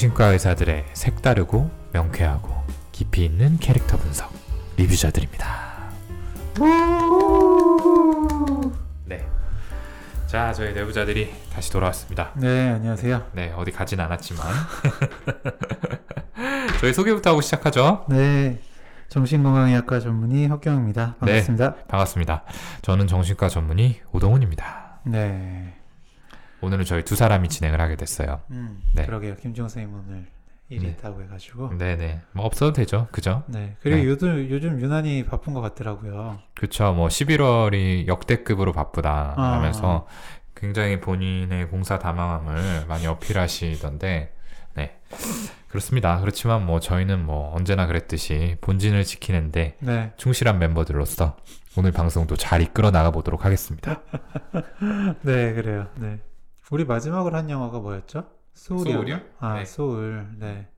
[0.00, 2.54] 정신과 의사들의 색다르고 명쾌하고
[2.90, 4.32] 깊이 있는 캐릭터 분석
[4.78, 5.90] 리뷰자들입니다.
[9.04, 9.26] 네.
[10.26, 12.32] 자, 저희 내부자들이 다시 돌아왔습니다.
[12.36, 13.26] 네, 안녕하세요.
[13.34, 14.46] 네, 어디 가진 않았지만
[16.80, 18.06] 저희 소개부터 하고 시작하죠.
[18.08, 18.58] 네,
[19.10, 21.16] 정신건강의학과 전문의 혁경입니다.
[21.20, 21.74] 반갑습니다.
[21.88, 22.44] 반갑습니다.
[22.80, 25.00] 저는 정신과 전문의 오동훈입니다.
[25.04, 25.79] 네.
[26.62, 28.40] 오늘은 저희 두 사람이 진행을 하게 됐어요.
[28.50, 29.06] 음, 네.
[29.06, 29.36] 그러게요.
[29.36, 30.26] 김종 선생님 오늘
[30.68, 30.90] 일이 네.
[30.92, 31.76] 있다고 해가지고.
[31.76, 32.20] 네네.
[32.32, 33.08] 뭐 없어도 되죠.
[33.10, 33.42] 그죠?
[33.46, 33.76] 네.
[33.80, 34.04] 그리고 네.
[34.04, 36.38] 요즘 요즘 유난히 바쁜 것 같더라고요.
[36.54, 36.92] 그쵸.
[36.92, 39.52] 뭐 11월이 역대급으로 바쁘다 아.
[39.54, 40.06] 하면서
[40.54, 44.32] 굉장히 본인의 공사 다망함을 많이 어필하시던데,
[44.74, 44.96] 네.
[45.68, 46.20] 그렇습니다.
[46.20, 50.12] 그렇지만 뭐 저희는 뭐 언제나 그랬듯이 본진을 지키는데 네.
[50.16, 51.36] 충실한 멤버들로서
[51.76, 54.02] 오늘 방송도 잘 이끌어 나가 보도록 하겠습니다.
[55.22, 55.86] 네, 그래요.
[55.96, 56.18] 네.
[56.70, 58.24] 우리 마지막으로 한 영화가 뭐였죠?
[58.54, 58.94] 소울이요.
[58.94, 59.20] 소울이요?
[59.38, 59.64] 아, 네.
[59.64, 60.28] 소울.
[60.38, 60.68] 네.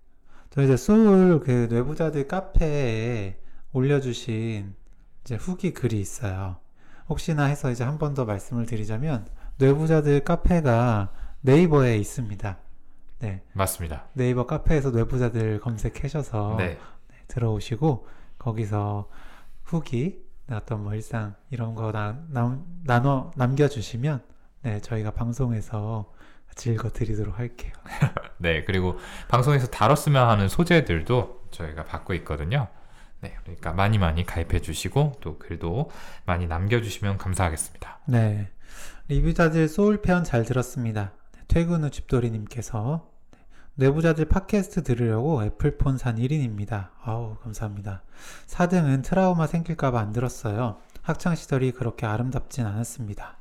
[0.51, 3.39] 저 이제 소울 그 뇌부자들 카페에
[3.73, 4.75] 올려주신
[5.23, 6.57] 이제 후기 글이 있어요.
[7.09, 9.27] 혹시나 해서 이제 한 번 더 말씀을 드리자면
[9.59, 12.59] 뇌부자들 카페가 네이버에 있습니다.
[13.21, 13.43] 네.
[13.53, 14.07] 맞습니다.
[14.15, 16.79] 네이버 카페에서 뇌부자들 검색하셔서 네.
[17.29, 18.07] 들어오시고
[18.39, 19.09] 거기서
[19.63, 24.23] 후기 어떤 뭐 일상 이런 거 나, 남, 나눠 남겨주시면
[24.63, 26.13] 네 저희가 방송에서
[26.49, 27.73] 같이 읽어드리도록 할게요.
[28.39, 32.69] 네, 그리고 방송에서 다뤘으면 하는 소재들도 저희가 받고 있거든요.
[33.21, 35.91] 네, 그러니까 많이 많이 가입해 주시고 또 글도
[36.27, 38.01] 많이 남겨주시면 감사하겠습니다.
[38.07, 38.51] 네
[39.09, 41.13] 리뷰자들 소울편 잘 들었습니다.
[41.33, 46.91] 네, 퇴근 후 집돌이님께서 네, 뇌부자들 팟캐스트 들으려고 애플폰 산 1인입니다.
[47.03, 48.03] 아우 감사합니다.
[48.47, 50.79] 4등은 트라우마 생길까봐 안 들었어요.
[51.03, 53.39] 학창시절이 그렇게 아름답진 않았습니다.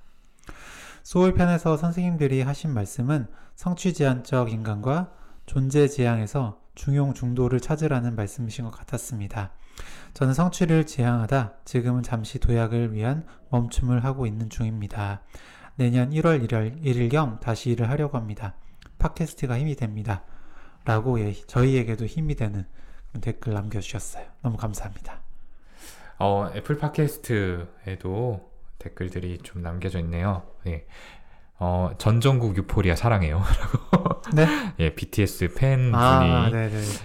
[1.03, 5.11] 소울편에서 선생님들이 하신 말씀은 성취지향적 인간과
[5.45, 9.51] 존재지향에서 중용 중도를 찾으라는 말씀이신 것 같았습니다.
[10.13, 15.21] 저는 성취를 지향하다 지금은 잠시 도약을 위한 멈춤을 하고 있는 중입니다.
[15.75, 18.55] 내년 1월 1일, 1일경 다시 일을 하려고 합니다.
[18.99, 20.23] 팟캐스트가 힘이 됩니다.
[20.85, 22.65] 라고 예, 저희에게도 힘이 되는
[23.21, 24.25] 댓글 남겨주셨어요.
[24.41, 25.21] 너무 감사합니다.
[26.19, 28.50] 어, 애플 팟캐스트에도
[28.81, 30.43] 댓글들이 좀 남겨져 있네요.
[30.67, 30.85] 예.
[31.59, 33.43] 어, 전정국 유포리아 사랑해요.
[34.33, 34.47] 네?
[34.79, 36.49] 예, BTS 팬분이 아.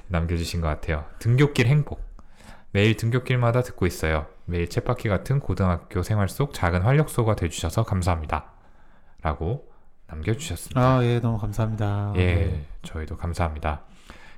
[0.09, 1.05] 남겨주신 것 같아요.
[1.19, 2.03] 등굣길 행복.
[2.73, 4.27] 매일 등굣길마다 듣고 있어요.
[4.47, 8.53] 매일 쳇바퀴 같은 고등학교 생활 속 작은 활력소가 돼주셔서 감사합니다.
[9.21, 9.69] 라고
[10.07, 10.81] 남겨주셨습니다.
[10.81, 12.13] 아, 예, 너무 감사합니다.
[12.17, 12.65] 예, 네.
[12.83, 13.83] 저희도 감사합니다.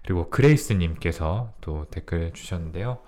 [0.03, 2.99] 그리고 그레이스님께서 또 댓글 주셨는데요.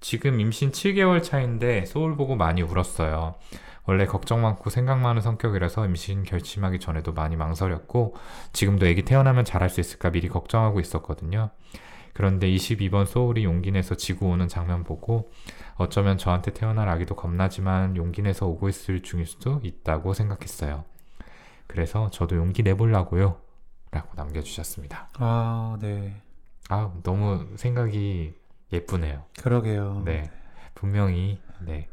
[0.00, 3.34] 지금 임신 7개월 차인데 소울 보고 많이 울었어요.
[3.84, 8.16] 원래 걱정 많고 생각 많은 성격이라서 임신 결심하기 전에도 많이 망설였고
[8.52, 11.50] 지금도 아기 태어나면 잘할 수 있을까 미리 걱정하고 있었거든요.
[12.12, 15.30] 그런데 22번 소울이 용기 내서 지구 오는 장면 보고
[15.74, 20.84] 어쩌면 저한테 태어날 아기도 겁나지만 용기 내서 오고 있을 중일 수도 있다고 생각했어요.
[21.66, 23.40] 그래서 저도 용기 내보려고요.
[23.90, 25.10] 라고 남겨주셨습니다.
[25.18, 26.16] 아, 네.
[26.70, 28.34] 아, 너무 생각이
[28.72, 29.24] 예쁘네요.
[29.42, 30.02] 그러게요.
[30.04, 30.30] 네.
[30.74, 31.88] 분명히, 네.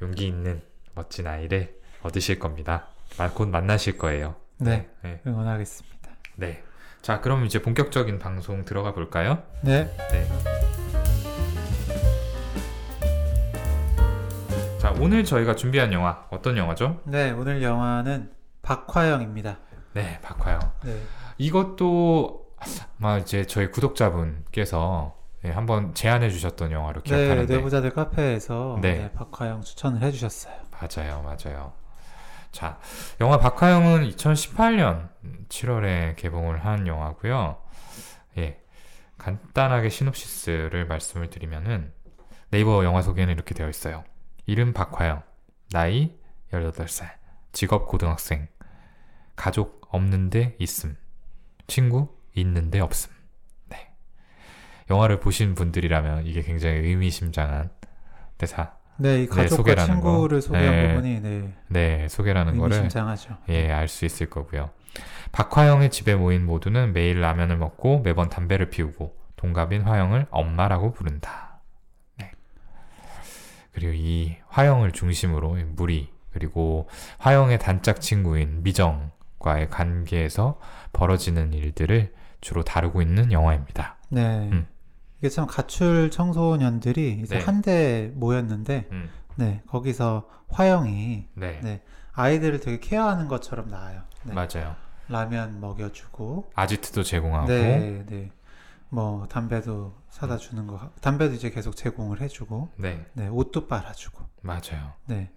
[0.00, 0.62] 용기 있는
[0.94, 2.86] 멋진 아이를 얻으실 겁니다.
[3.18, 4.36] 마- 곧 만나실 거예요.
[4.58, 5.20] 네, 네.
[5.26, 6.10] 응원하겠습니다.
[6.36, 6.62] 네.
[7.02, 9.42] 자, 그럼 이제 본격적인 방송 들어가 볼까요?
[9.62, 10.28] 네, 네.
[14.78, 17.00] 자, 오늘 저희가 준비한 영화, 어떤 영화죠?
[17.04, 19.58] 네, 오늘 영화는 박화영입니다.
[19.92, 20.60] 네, 박화영.
[20.84, 21.02] 네,
[21.38, 22.46] 이것도
[22.98, 28.98] 아마 이제 저희 구독자분께서 네, 한번 제안해 주셨던 영화로 네, 기억하는데 내부자들 카페에서 네.
[28.98, 30.54] 네, 박화영 추천을 해주셨어요.
[30.70, 31.72] 맞아요, 맞아요.
[32.52, 32.78] 자,
[33.20, 35.08] 영화 박하영은 2018년
[35.48, 37.56] 7월에 개봉을 한 영화고요.
[38.38, 38.60] 예,
[39.18, 41.92] 간단하게 시놉시스를 말씀을 드리면은
[42.50, 44.04] 네이버 영화 소개는 이렇게 되어 있어요.
[44.46, 45.22] 이름 박화영,
[45.70, 46.18] 나이
[46.52, 47.12] 18살,
[47.52, 48.48] 직업 고등학생,
[49.36, 50.96] 가족 없는데 있음,
[51.66, 53.19] 친구 있는데 없음.
[54.90, 54.94] 네.
[54.94, 57.70] 영화를 보신 분들이라면 이게 굉장히 의미심장한
[58.38, 60.40] 대사 네, 이 가족과 소개라는 친구를 거.
[60.40, 60.88] 소개한 네.
[60.94, 62.88] 부분이 네, 네, 소개라는 거를.
[63.48, 64.70] 예, 알 수 있을 거고요.
[65.32, 71.60] 박화영의 집에 모인 모두는 매일 라면을 먹고 매번 담배를 피우고 동갑인 화영을 엄마라고 부른다.
[72.18, 72.32] 네.
[73.72, 76.88] 그리고 이 화영을 중심으로 이 무리 그리고
[77.18, 80.60] 화영의 단짝 친구인 미정과의 관계에서
[80.92, 83.96] 벌어지는 일들을 주로 다루고 있는 영화입니다.
[84.10, 84.66] 네, 음.
[85.20, 87.44] 이게 참 가출 청소년들이 이제 네.
[87.44, 91.82] 한데 모였는데, 음, 네, 거기서 화영이 네, 네.
[92.12, 94.02] 아이들을 되게 케어하는 것처럼 나와요.
[94.24, 94.32] 네.
[94.34, 94.74] 맞아요.
[95.08, 98.30] 라면 먹여주고 아지트도 제공하고 네, 네.
[98.88, 104.24] 뭐 담배도 사다 주는 거 같- 담배도 이제 계속 제공을 해주고 네, 네 옷도 빨아주고
[104.42, 104.92] 맞아요.
[105.06, 105.30] 네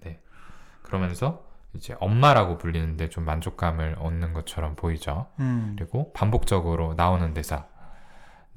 [0.83, 1.43] 그러면서
[1.75, 5.27] 이제 엄마라고 불리는데 좀 만족감을 얻는 것처럼 보이죠.
[5.39, 7.65] 음, 그리고 반복적으로 나오는 대사.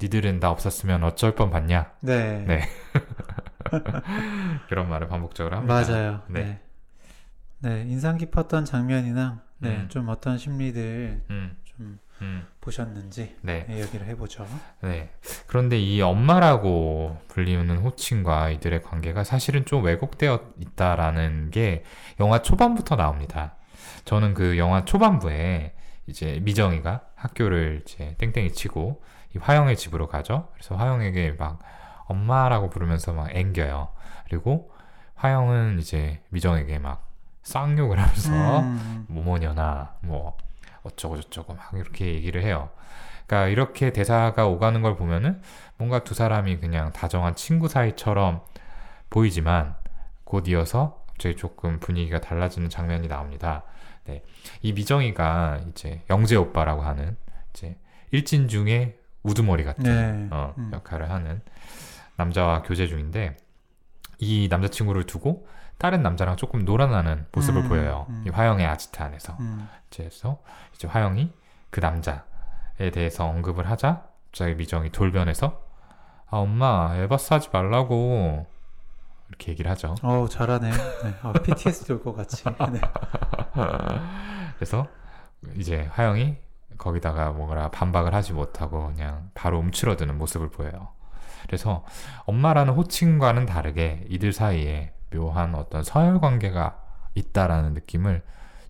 [0.01, 1.93] 니들은 나 없었으면 어쩔 뻔 봤냐?
[2.03, 2.63] 네, 네.
[4.69, 5.75] 그런 말을 반복적으로 합니다.
[5.75, 6.23] 맞아요.
[6.29, 6.45] 네.
[6.45, 6.61] 네.
[7.59, 9.89] 네, 인상 깊었던 장면이나 네, 음.
[9.89, 14.47] 좀 어떤 심리들 음, 좀 음, 보셨는지 네, 네, 얘기를 해보죠.
[14.83, 15.11] 네.
[15.47, 21.85] 그런데 이 엄마라고 불리우는 호칭과 이들의 관계가 사실은 좀 왜곡되어 있다라는 게
[22.21, 23.57] 영화 초반부터 나옵니다.
[24.05, 25.75] 저는 그 영화 초반부에
[26.07, 30.49] 이제 미정이가 학교를 이제 땡땡이 치고 이 화영의 집으로 가죠.
[30.55, 31.59] 그래서 화영에게 막
[32.07, 33.89] 엄마라고 부르면서 막 앵겨요.
[34.29, 34.73] 그리고
[35.15, 37.07] 화영은 이제 미정에게 막
[37.43, 40.37] 쌍욕을 하면서 음, 뭐뭐냐나 뭐
[40.83, 42.71] 어쩌고 저쩌고 막 이렇게 얘기를 해요.
[43.27, 45.41] 그러니까 이렇게 대사가 오가는 걸 보면은
[45.77, 48.43] 뭔가 두 사람이 그냥 다정한 친구 사이처럼
[49.11, 49.75] 보이지만
[50.25, 53.65] 곧 이어서 갑자기 조금 분위기가 달라지는 장면이 나옵니다.
[54.05, 54.23] 네.
[54.63, 57.17] 이 미정이가 이제 영재 오빠라고 하는
[57.51, 57.77] 이제
[58.11, 60.71] 일진 중에 우두머리 같은 네, 어, 음.
[60.73, 61.41] 역할을 하는
[62.17, 63.37] 남자와 교제 중인데
[64.19, 65.47] 이 남자친구를 두고
[65.79, 68.07] 다른 남자랑 조금 놀아나는 모습을 음, 보여요.
[68.09, 68.25] 음.
[68.27, 69.37] 이 화영의 아지트 안에서.
[69.41, 70.39] 음, 그래서
[70.75, 71.31] 이제 화영이
[71.71, 72.21] 그 남자에
[72.93, 75.61] 대해서 언급을 하자 갑자기 미정이 돌변해서
[76.31, 78.47] 아 엄마 에바스 하지 말라고
[79.29, 79.95] 이렇게 얘기를 하죠.
[80.03, 80.71] 어우 잘하네.
[80.71, 81.15] 네.
[81.23, 82.43] 어, PTSD 올 것 같이.
[82.45, 82.81] 네.
[84.57, 84.87] 그래서
[85.57, 86.37] 이제 화영이
[86.79, 90.89] 거기다가 뭔가 반박을 하지 못하고 그냥 바로 움츠러드는 모습을 보여요.
[91.47, 91.85] 그래서
[92.25, 96.83] 엄마라는 호칭과는 다르게 이들 사이에 묘한 어떤 서열 관계가
[97.15, 98.23] 있다라는 느낌을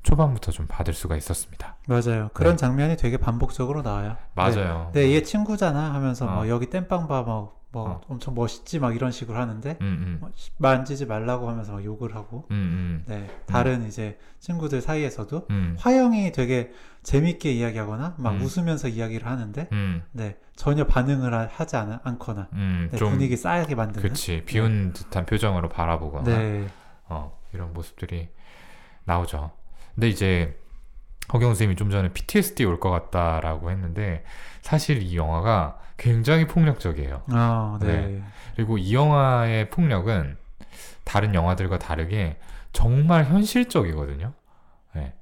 [0.02, 1.76] 초반부터 좀 받을 수가 있었습니다.
[1.88, 2.30] 맞아요.
[2.32, 2.56] 그런 네.
[2.56, 4.16] 장면이 되게 반복적으로 나와요.
[4.34, 4.90] 맞아요.
[4.92, 6.30] 네, 얘 친구잖아 하면서 어.
[6.30, 8.00] 뭐 여기 땜빵 봐, 뭐, 뭐 어.
[8.08, 12.14] 엄청 멋있지 막 이런 식으로 하는데 음, 음, 뭐, 씨, 만지지 말라고 하면서 막 욕을
[12.14, 12.46] 하고.
[12.50, 16.72] 음, 음, 네, 다른 이제 친구들 사이에서도 음, 화영이 되게
[17.02, 18.40] 재밌게 이야기하거나 막 음.
[18.40, 22.48] 웃으면서 이야기를 하는데 음, 네 전혀 반응을 하- 하지 않, 않거나.
[22.52, 24.08] 음, 네, 좀 분위기 싸하게 만드는?
[24.08, 26.24] 그치 비운 듯한 표정으로 바라보거나.
[26.24, 26.68] 네,
[27.08, 28.28] 어, 이런 모습들이
[29.04, 29.50] 나오죠.
[29.94, 30.58] 근데 이제
[31.32, 34.24] 허경 선생님이 좀 전에 PTSD 올 것 같다라고 했는데
[34.62, 37.22] 사실 이 영화가 굉장히 폭력적이에요.
[37.30, 38.22] 아, 네, 네.
[38.54, 40.36] 그리고 이 영화의 폭력은
[41.04, 42.36] 다른 영화들과 다르게
[42.72, 44.32] 정말 현실적이거든요.
[44.94, 45.14] 네.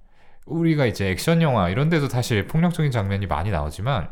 [0.47, 4.11] 우리가 이제 액션 영화 이런 데도 사실 폭력적인 장면이 많이 나오지만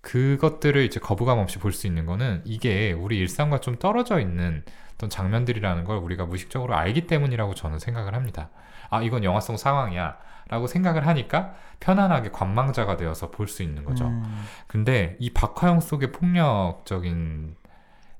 [0.00, 4.62] 그것들을 이제 거부감 없이 볼 수 있는 거는 이게 우리 일상과 좀 떨어져 있는
[4.94, 8.50] 어떤 장면들이라는 걸 우리가 무의식적으로 알기 때문이라고 저는 생각을 합니다.
[8.88, 10.16] 아, 이건 영화성 상황이야.
[10.48, 14.06] 라고 생각을 하니까 편안하게 관망자가 되어서 볼 수 있는 거죠.
[14.06, 17.56] 음, 근데 이 박화영 속의 폭력적인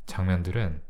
[0.07, 0.81] 장면들은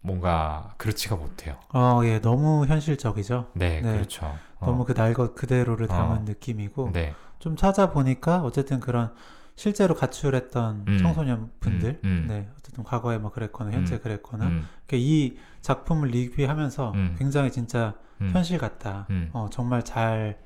[0.00, 1.56] 뭔가 그렇지가 못해요.
[1.72, 3.48] 어, 예, 너무 현실적이죠.
[3.54, 3.92] 네, 네.
[3.92, 4.26] 그렇죠.
[4.60, 6.20] 어, 너무 그 날것 그대로를 담은 어.
[6.20, 9.12] 느낌이고 네, 좀 찾아보니까 어쨌든 그런
[9.56, 10.98] 실제로 가출했던 음.
[10.98, 12.26] 청소년 분들, 음, 음.
[12.28, 14.00] 네, 어쨌든 과거에 뭐 그랬거나 현재 음.
[14.02, 17.16] 그랬거나 음, 그러니까 이 작품을 리뷰하면서 음.
[17.18, 20.38] 굉장히 진짜 음, 현실 같다, 음, 어, 정말 잘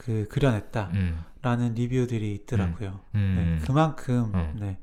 [0.00, 3.00] 그 그려냈다라는 음, 리뷰들이 있더라고요.
[3.14, 4.56] 음, 네, 그만큼 음.
[4.58, 4.78] 네,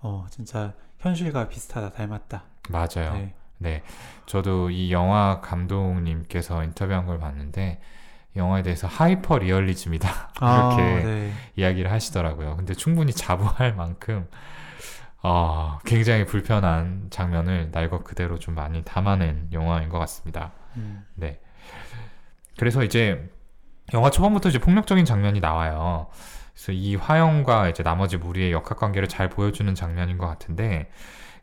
[0.00, 2.44] 어, 진짜 현실과 비슷하다, 닮았다.
[2.68, 3.14] 맞아요.
[3.14, 3.82] 네, 네,
[4.26, 7.80] 저도 이 영화 감독님께서 인터뷰한 걸 봤는데
[8.36, 11.32] 영화에 대해서 하이퍼 리얼리즘이다 아, 이렇게 네.
[11.56, 12.56] 이야기를 하시더라고요.
[12.56, 14.28] 근데 충분히 자부할 만큼
[15.22, 20.52] 어, 굉장히 불편한 장면을 날 것 그대로 좀 많이 담아낸 영화인 것 같습니다.
[20.76, 21.40] 음, 네.
[22.58, 23.30] 그래서 이제
[23.94, 26.08] 영화 초반부터 이제 폭력적인 장면이 나와요.
[26.54, 30.90] 그래서 이 화영과 이제 나머지 무리의 역학 관계를 잘 보여주는 장면인 것 같은데,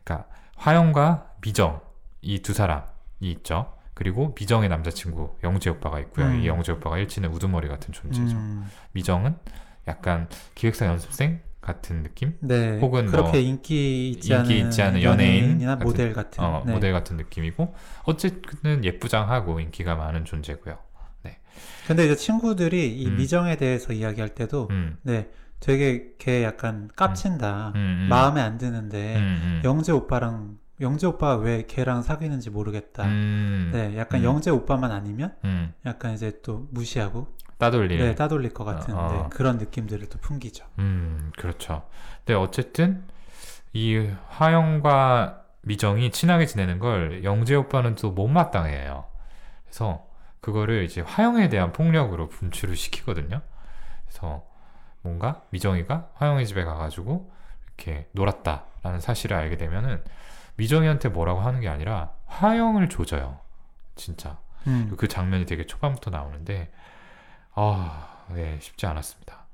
[0.04, 1.80] 그러니까 화영과 미정
[2.22, 2.86] 이 두 사람이
[3.20, 3.72] 있죠.
[3.94, 6.26] 그리고 미정의 남자친구 영재 오빠가 있고요.
[6.26, 6.40] 음.
[6.40, 8.36] 이 영재 오빠가 일진의 우두머리 같은 존재죠.
[8.36, 9.36] 음, 미정은
[9.88, 12.36] 약간 기획사 연습생 같은 느낌?
[12.40, 16.62] 네, 혹은 그렇게 뭐 인기 있지 인기 않은, 있지 않은 연예인 같은- 모델 같은 어,
[16.64, 16.72] 네.
[16.72, 20.78] 모델 같은 느낌이고 어쨌든 예쁘장하고 인기가 많은 존재고요.
[21.86, 23.16] 근데 이제 친구들이 이 음.
[23.16, 25.28] 미정에 대해서 이야기할 때도 음, 네
[25.60, 28.06] 되게 걔 약간 깝친다 음, 음.
[28.08, 29.62] 마음에 안 드는데 음, 음.
[29.64, 34.24] 영재 오빠랑 영재 오빠 왜 걔랑 사귀는지 모르겠다 음, 네 약간 음.
[34.24, 37.26] 영재 오빠만 아니면 음, 약간 이제 또 무시하고
[37.58, 37.98] 따돌릴.
[37.98, 39.12] 네 따돌릴 것 같은 어.
[39.12, 41.82] 네, 그런 느낌들을 또 풍기죠 음, 그렇죠.
[42.24, 43.04] 근데 어쨌든
[43.72, 49.04] 이 화영과 미정이 친하게 지내는 걸 영재 오빠는 또 못마땅해요.
[49.64, 50.06] 그래서
[50.40, 53.42] 그거를 이제 화영에 대한 폭력으로 분출을 시키거든요.
[54.06, 54.44] 그래서
[55.02, 57.30] 뭔가 미정이가 화영이 집에 가가지고
[57.66, 60.02] 이렇게 놀았다라는 사실을 알게 되면은
[60.56, 63.38] 미정이한테 뭐라고 하는 게 아니라 화영을 조져요.
[63.96, 64.38] 진짜.
[64.66, 64.94] 음.
[64.96, 66.70] 그 장면이 되게 초반부터 나오는데
[67.54, 69.46] 아, 네, 쉽지 않았습니다.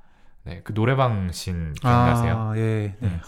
[0.44, 2.36] 네, 그 노래방 신 기억나세요?
[2.38, 2.96] 아, 예.
[3.00, 3.08] 네.
[3.08, 3.20] 음.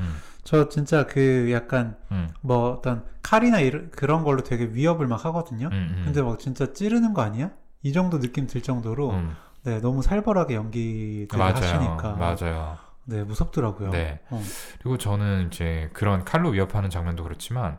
[0.00, 5.22] 음, 저 진짜 그 약간 음, 뭐 어떤 칼이나 이런 그런 걸로 되게 위협을 막
[5.26, 5.66] 하거든요.
[5.66, 6.02] 음, 음.
[6.06, 7.50] 근데 막 진짜 찌르는 거 아니야?
[7.82, 12.78] 이 정도 느낌 들 정도로 음, 네 너무 살벌하게 연기를 맞아요, 하시니까 맞아요.
[13.04, 13.90] 네 무섭더라고요.
[13.90, 14.20] 네.
[14.30, 14.42] 어.
[14.78, 17.76] 그리고 저는 이제 그런 칼로 위협하는 장면도 그렇지만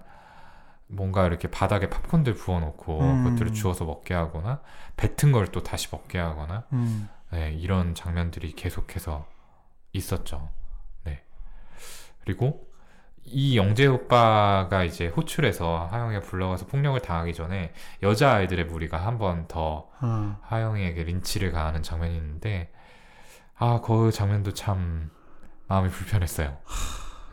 [0.86, 3.24] 뭔가 이렇게 바닥에 팝콘들 부어놓고 음.
[3.24, 4.62] 그것들을 주워서 먹게 하거나
[4.96, 7.10] 뱉은 걸 또 다시 먹게 하거나 음.
[7.32, 9.26] 네, 이런 장면들이 계속해서
[9.94, 10.50] 있었죠.
[12.36, 12.36] 네.
[12.36, 12.68] 그리고
[13.26, 19.90] 이 영재 오빠가 이제 호출해서 하영이가 불러가서 폭력을 당하기 전에 여자 아이들의 무리가 한 번더
[20.02, 20.38] 어.
[20.42, 22.72] 하영이에게 린치를 가하는 장면이 있는데
[23.56, 25.12] 아 그 장면도 참
[25.68, 26.58] 마음이 불편했어요.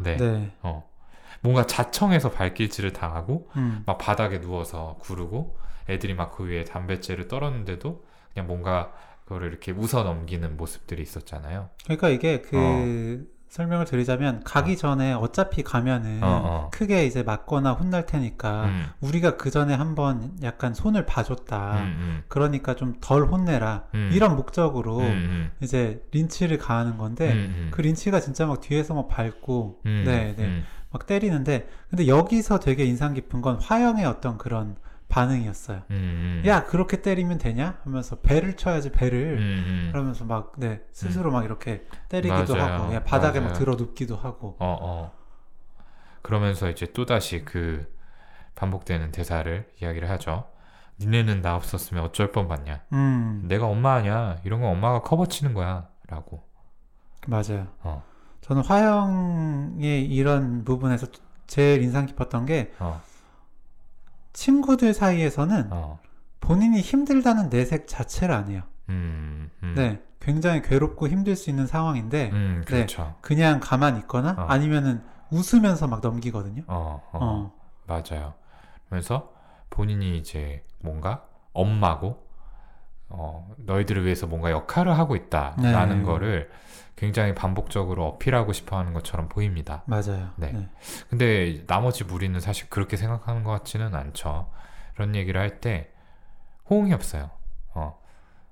[0.00, 0.16] 네.
[0.16, 0.52] 네.
[0.62, 0.88] 어.
[1.40, 3.82] 뭔가 자청해서 발길질을 당하고 음.
[3.86, 8.92] 막 바닥에 누워서 구르고 애들이 막 그 위에 담뱃재를 떨었는데도 그냥 뭔가
[9.24, 11.70] 그거를 이렇게 웃어 넘기는 모습들이 있었잖아요.
[11.84, 16.70] 그러니까 이게 그 설명을 드리자면 가기 전에 어차피 가면은 어, 어.
[16.72, 21.78] 크게 이제 맞거나 혼날 테니까 음, 우리가 그 전에 한번 약간 손을 봐줬다.
[21.78, 23.84] 음, 그러니까 좀 덜 혼내라.
[23.94, 24.10] 음.
[24.12, 27.68] 이런 목적으로 음, 음, 이제 린치를 가하는 건데 음, 음.
[27.70, 30.44] 그 린치가 진짜 막 뒤에서 막 밟고 음, 네, 네.
[30.44, 34.76] 음, 막 때리는데 근데 여기서 되게 인상 깊은 건 화영의 어떤 그런
[35.08, 35.82] 반응이었어요.
[35.90, 36.42] 음, 음.
[36.46, 37.78] 야 그렇게 때리면 되냐?
[37.84, 39.88] 하면서 배를 쳐야지 배를 음, 음.
[39.92, 42.72] 그러면서 막 네 스스로 막 이렇게 때리기도 맞아요.
[42.74, 43.58] 하고 그냥 바닥에 막 맞아요.
[43.58, 45.12] 들어 눕기도 하고 어, 어.
[46.22, 47.86] 그러면서 이제 또 다시 그
[48.56, 50.48] 반복되는 대사를 이야기를 하죠.
[50.98, 52.82] 니네는 나 없었으면 어쩔 뻔 봤냐.
[52.92, 54.38] 음 내가 엄마 아니야.
[54.44, 55.88] 이런 건 엄마가 커버 치는 거야.
[56.08, 56.44] 라고.
[57.26, 57.66] 맞아요.
[57.82, 58.02] 어,
[58.40, 61.08] 저는 화영의 이런 부분에서
[61.46, 63.00] 제일 인상 깊었던 게 어,
[64.36, 65.98] 친구들 사이에서는 어.
[66.40, 68.62] 본인이 힘들다는 내색 자체를 안 해요.
[68.90, 69.74] 음, 음.
[69.74, 73.16] 네, 굉장히 괴롭고 힘들 수 있는 상황인데 음, 그렇죠.
[73.22, 74.42] 그냥 가만히 있거나 어.
[74.42, 76.62] 아니면은 웃으면서 막 넘기거든요.
[76.66, 77.52] 어, 어, 어,
[77.86, 78.34] 맞아요.
[78.90, 79.32] 그래서
[79.70, 82.22] 본인이 이제 뭔가 엄마고,
[83.08, 86.04] 어, 너희들을 위해서 뭔가 역할을 하고 있다라는 네.
[86.04, 86.50] 거를
[86.96, 89.82] 굉장히 반복적으로 어필하고 싶어 하는 것처럼 보입니다.
[89.86, 90.30] 맞아요.
[90.36, 90.68] 네.
[91.10, 94.50] 근데 나머지 무리는 사실 그렇게 생각하는 것 같지는 않죠.
[94.94, 95.90] 그런 얘기를 할 때
[96.70, 97.30] 호응이 없어요.
[97.74, 97.98] 어.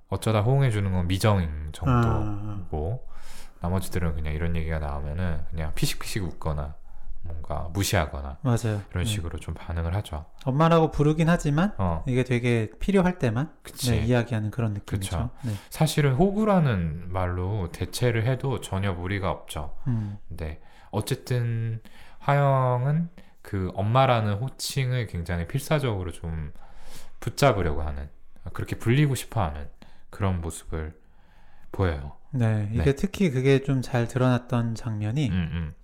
[0.08, 6.74] 어쩌다 호응해 주는 건 미정 정도고, 아, 나머지들은 그냥 이런 얘기가 나오면은 그냥 피식피식 웃거나
[7.24, 8.82] 뭔가 무시하거나 맞아요.
[8.90, 9.04] 이런 네.
[9.04, 10.26] 식으로 좀 반응을 하죠.
[10.44, 13.50] 엄마라고 부르긴 하지만 어, 이게 되게 필요할 때만.
[13.88, 15.10] 네, 이야기하는 그런 느낌이죠.
[15.10, 15.30] 그쵸.
[15.42, 15.52] 네.
[15.70, 19.74] 사실은 호구라는 말로 대체를 해도 전혀 무리가 없죠.
[19.86, 21.80] 음, 근데 어쨌든
[22.20, 23.08] 화영은
[23.42, 26.52] 그 엄마라는 호칭을 굉장히 필사적으로 좀
[27.20, 28.08] 붙잡으려고 하는
[28.52, 29.68] 그렇게 불리고 싶어하는
[30.10, 30.94] 그런 모습을
[31.72, 32.12] 보여요.
[32.30, 32.94] 네, 이게 네.
[32.94, 35.74] 특히 그게 좀 잘 드러났던 장면이 음, 음.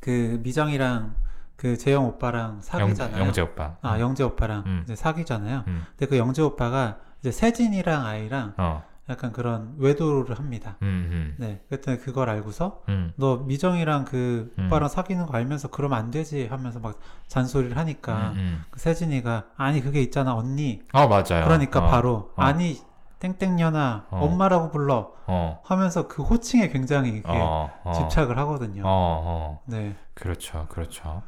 [0.00, 1.14] 그 미정이랑
[1.56, 3.22] 그 재영 오빠랑 영, 사귀잖아요.
[3.22, 3.76] 영 재 오빠.
[3.82, 4.00] 아, 음.
[4.00, 4.80] 영재 오빠랑 음.
[4.84, 5.64] 이제 사귀잖아요.
[5.66, 5.84] 음.
[5.90, 8.82] 근데 그 영재 오빠가 이제 세진이랑 아이랑 어.
[9.10, 10.76] 약간 그런 외도를 합니다.
[10.82, 12.92] 음, 네, 그랬더니 그걸 알고서 음.
[12.92, 13.12] 음.
[13.16, 14.66] 너 미정이랑 그 음.
[14.66, 18.32] 오빠랑 사귀는 거 알면서 그러면 안 되지 하면서 막 잔소리를 하니까.
[18.70, 21.44] 그 세진이가 아니 그게 있잖아 언니 어, 맞아요.
[21.44, 22.42] 그러니까 어, 바로 어.
[22.42, 22.78] 아니
[23.20, 24.24] 땡땡년아 어.
[24.24, 25.60] 엄마라고 불러 어.
[25.64, 27.92] 하면서 그 호칭에 굉장히 어, 어.
[27.92, 28.82] 집착을 하거든요.
[28.84, 29.62] 어, 어.
[29.66, 30.66] 네, 그렇죠.
[30.68, 31.22] 그렇죠.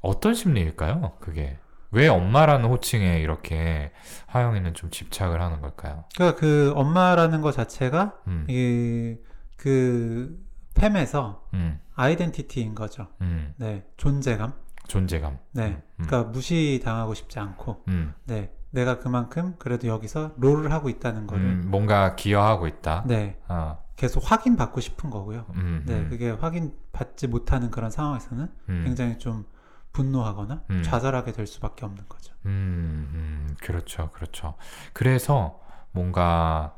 [0.00, 1.12] 어떤 심리일까요?
[1.20, 1.58] 그게.
[1.90, 3.92] 왜 엄마라는 호칭에 이렇게
[4.26, 6.04] 하영이는 좀 집착을 하는 걸까요?
[6.14, 8.44] 그러니까 그 엄마라는 것 자체가 음.
[8.48, 10.38] 이그
[10.74, 11.80] 팸에서 음.
[11.94, 13.08] 아이덴티티인 거죠.
[13.20, 13.54] 음.
[13.56, 14.52] 네, 존재감.
[14.86, 15.38] 존재감.
[15.52, 15.82] 네, 음.
[16.00, 16.04] 음.
[16.06, 18.14] 그러니까 무시당하고 싶지 않고, 음.
[18.24, 23.04] 네, 내가 그만큼 그래도 여기서 롤을 하고 있다는 거를, 음, 뭔가 기여하고 있다.
[23.06, 23.78] 네, 어.
[23.96, 25.46] 계속 확인 받고 싶은 거고요.
[25.54, 29.46] 음, 네, 음, 그게 확인 받지 못하는 그런 상황에서는 음, 굉장히 좀
[29.92, 30.82] 분노하거나 음.
[30.82, 32.34] 좌절하게 될 수밖에 없는 거죠.
[32.44, 34.54] 음, 음, 그렇죠, 그렇죠.
[34.92, 35.58] 그래서
[35.92, 36.74] 뭔가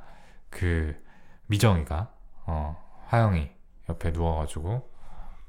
[0.50, 0.95] 그
[1.49, 2.12] 미정이가
[2.47, 2.76] 어,
[3.09, 3.50] 하영이
[3.88, 4.88] 옆에 누워가지고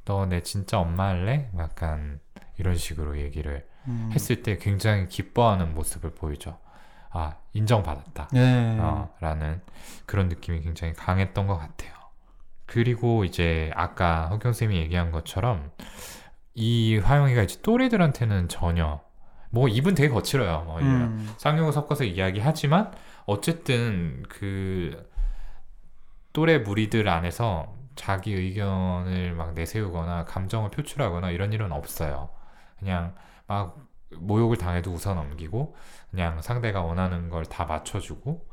[0.06, 1.52] 너 내 진짜 엄마 할래?
[1.60, 2.20] 약간
[2.58, 4.10] 이런 식으로 얘기를 음.
[4.14, 6.58] 했을 때 굉장히 기뻐하는 모습을 보이죠.
[7.12, 8.30] 아 인정받았다.
[8.32, 9.62] 네, 어, 라는
[10.06, 11.92] 그런 느낌이 굉장히 강했던 것 같아요.
[12.66, 15.72] 그리고 이제 아까 흑경쌤이 얘기한 것처럼
[16.54, 19.02] 이 화영이가 이제 또래들한테는 전혀
[19.50, 20.64] 뭐 입은 되게 거칠어요.
[20.66, 20.80] 뭐.
[20.80, 22.92] 음, 쌍욕을 섞어서 이야기하지만
[23.26, 25.10] 어쨌든 그
[26.32, 32.30] 또래 무리들 안에서 자기 의견을 막 내세우거나 감정을 표출하거나 이런 일은 없어요.
[32.78, 33.16] 그냥
[33.50, 33.78] 막
[34.18, 35.76] 모욕을 당해도 웃어 넘기고
[36.12, 38.48] 그냥 상대가 원하는 걸 다 맞춰주고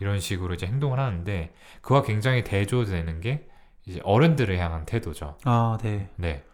[0.00, 1.52] 이런 식으로 이제 행동을 하는데
[1.82, 3.48] 그와 굉장히 대조되는 게
[3.84, 5.36] 이제 어른들을 향한 태도죠.
[5.44, 6.08] 아, 네.
[6.16, 6.44] 네.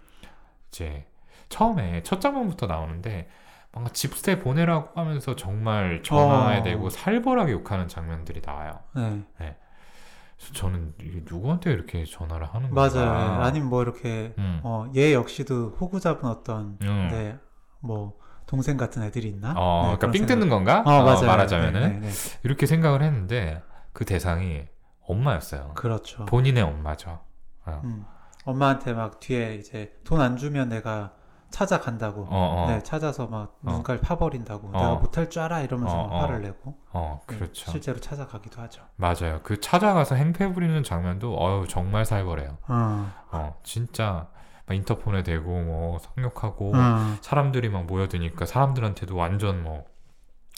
[0.68, 1.06] 이제
[1.50, 3.28] 처음에 첫 장면부터 나오는데
[3.72, 6.62] 뭔가 집세 보내라고 하면서 정말 전화에 어.
[6.62, 8.80] 대고 살벌하게 욕하는 장면들이 나와요.
[8.94, 9.22] 네.
[9.38, 12.92] 그래서 저는 누구한테 이렇게 전화를 하는 맞아요.
[12.92, 13.38] 건가?
[13.38, 13.44] 네.
[13.44, 14.60] 아니면 뭐 이렇게 음.
[14.62, 17.08] 어, 얘 역시도 호구 잡은 어떤 음.
[17.10, 17.38] 네.
[17.84, 19.54] 뭐 동생 같은 애들이 있나?
[19.56, 20.82] 어, 네, 그러니까 삥 뜯는 건가?
[20.86, 21.26] 어, 맞아요.
[21.26, 22.12] 말하자면은 네, 네, 네.
[22.42, 23.62] 이렇게 생각을 했는데
[23.92, 24.64] 그 대상이
[25.06, 25.72] 엄마였어요.
[25.74, 26.24] 그렇죠.
[26.26, 27.20] 본인의 엄마죠.
[27.66, 28.04] 어, 음.
[28.44, 31.12] 엄마한테 막 뒤에 이제 돈 안 주면 내가
[31.50, 32.22] 찾아간다고.
[32.22, 33.72] 어, 어, 네, 찾아서 막 어.
[33.72, 34.68] 눈깔 파버린다고.
[34.68, 34.70] 어.
[34.72, 36.20] 내가 못할 줄 알아 이러면서 어, 막 어.
[36.22, 36.76] 화를 내고.
[36.92, 37.70] 어, 네, 그렇죠.
[37.70, 38.82] 실제로 찾아가기도 하죠.
[38.96, 39.40] 맞아요.
[39.42, 42.58] 그 찾아가서 행패 부리는 장면도 어유 정말 살벌해요.
[42.68, 43.10] 어.
[43.30, 44.28] 어, 진짜
[44.66, 47.16] 막 인터폰에 대고 뭐 성욕하고 어.
[47.20, 49.94] 사람들이 막 모여드니까 사람들한테도 완전 뭐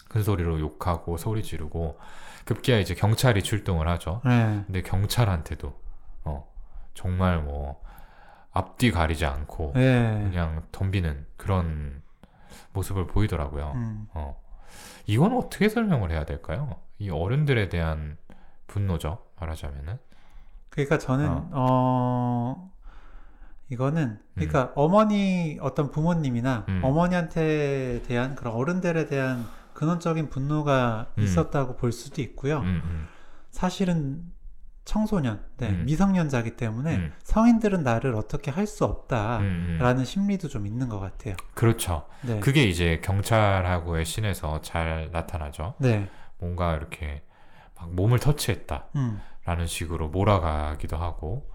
[0.08, 1.98] 큰 소리로 욕하고 소리 지르고
[2.44, 4.22] 급기야 이제 경찰이 출동을 하죠.
[4.25, 4.62] 네.
[4.66, 5.78] 근데 경찰한테도
[6.25, 6.48] 어
[6.94, 7.82] 정말 뭐
[8.52, 10.22] 앞뒤 가리지 않고 네.
[10.22, 12.02] 그냥 덤비는 그런
[12.72, 13.72] 모습을 보이더라고요.
[13.75, 14.06] 음.
[14.14, 14.40] 어
[15.06, 16.76] 이건 어떻게 설명을 해야 될까요?
[16.98, 18.16] 이 어른들에 대한
[18.68, 19.18] 분노죠.
[19.40, 19.98] 말하자면은
[20.70, 21.48] 그러니까 저는 어.
[21.52, 22.72] 어,
[23.68, 26.80] 이거는 그러니까 어머니 어떤 부모님이나 음.
[26.85, 29.44] 어머니한테 대한 그런 어른들에 대한
[29.75, 31.23] 근원적인 분노가 음.
[31.23, 32.61] 있었다고 볼 수도 있고요.
[32.61, 33.08] 음, 음,
[33.50, 34.23] 사실은
[34.85, 35.85] 청소년, 네, 음.
[35.85, 37.12] 미성년자기 때문에 음.
[37.25, 40.04] 성인들은 나를 어떻게 할 수 없다라는 음, 음.
[40.04, 41.35] 심리도 좀 있는 것 같아요.
[41.54, 42.06] 그렇죠.
[42.23, 45.75] 네, 그게 이제 경찰하고의 신에서 잘 나타나죠.
[45.78, 46.08] 네,
[46.38, 47.23] 뭔가 이렇게
[47.75, 51.50] 막 몸을 터치했다라는 음, 식으로 몰아가기도 하고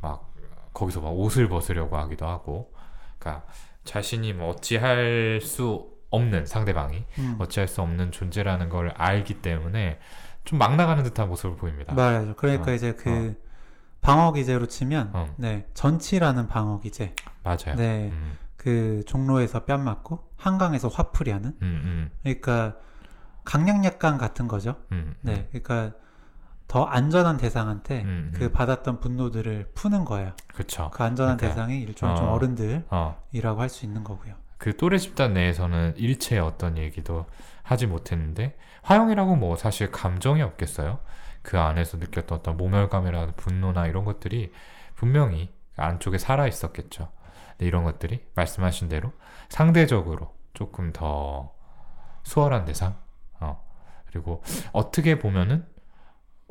[0.00, 0.29] 막
[0.72, 2.72] 거기서 막 옷을 벗으려고 하기도 하고
[3.18, 3.46] 그러니까
[3.84, 7.36] 자신이 뭐 어찌할 수 없는 상대방이 음.
[7.38, 9.98] 어찌할 수 없는 존재라는 걸 알기 때문에
[10.44, 11.94] 좀 막 나가는 듯한 모습을 보입니다.
[11.94, 12.34] 맞아요.
[12.36, 13.40] 그러니까 어, 이제 그
[14.00, 15.34] 방어 기제로 치면, 어.
[15.36, 17.76] 네, 전치라는 방어 기제, 맞아요.
[17.76, 22.76] 네, 음, 그 종로에서 뺨 맞고 한강에서 화풀이 하는, 음, 음, 그러니까
[23.44, 24.76] 강력약강 같은 거죠.
[24.92, 25.96] 음, 네, 그러니까
[26.70, 28.32] 더 안전한 대상한테 음, 음.
[28.32, 30.34] 그 받았던 분노들을 푸는 거예요.
[30.54, 30.88] 그렇죠.
[30.94, 32.30] 그 안전한 그러니까, 대상이 일종의 좀 어.
[32.30, 34.34] 어른들이라고 어, 할수 있는 거고요.
[34.56, 37.26] 그 또래 집단 내에서는 일체 어떤 얘기도
[37.64, 41.00] 하지 못했는데 화영이라고 뭐 사실 감정이 없겠어요.
[41.42, 44.52] 그 안에서 느꼈던 어떤 모멸감이나 분노나 이런 것들이
[44.94, 47.10] 분명히 안쪽에 살아 있었겠죠.
[47.50, 49.12] 근데 이런 것들이 말씀하신 대로
[49.48, 51.52] 상대적으로 조금 더
[52.22, 52.94] 수월한 대상.
[53.40, 53.60] 어.
[54.06, 55.66] 그리고 어떻게 보면은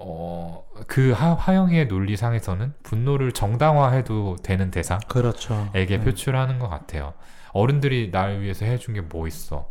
[0.02, 5.00] 어, 그 하, 화영이의 논리상에서는 분노를 정당화해도 되는 대상.
[5.08, 5.70] 그렇죠.
[5.74, 6.04] 에게 네.
[6.06, 7.14] 표출하는 것 같아요.
[7.52, 9.70] 어른들이 날 위해서 해준 게 뭐 있어?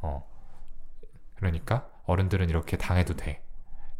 [0.00, 0.24] 어.
[1.34, 3.42] 그러니까 어른들은 이렇게 당해도 돼.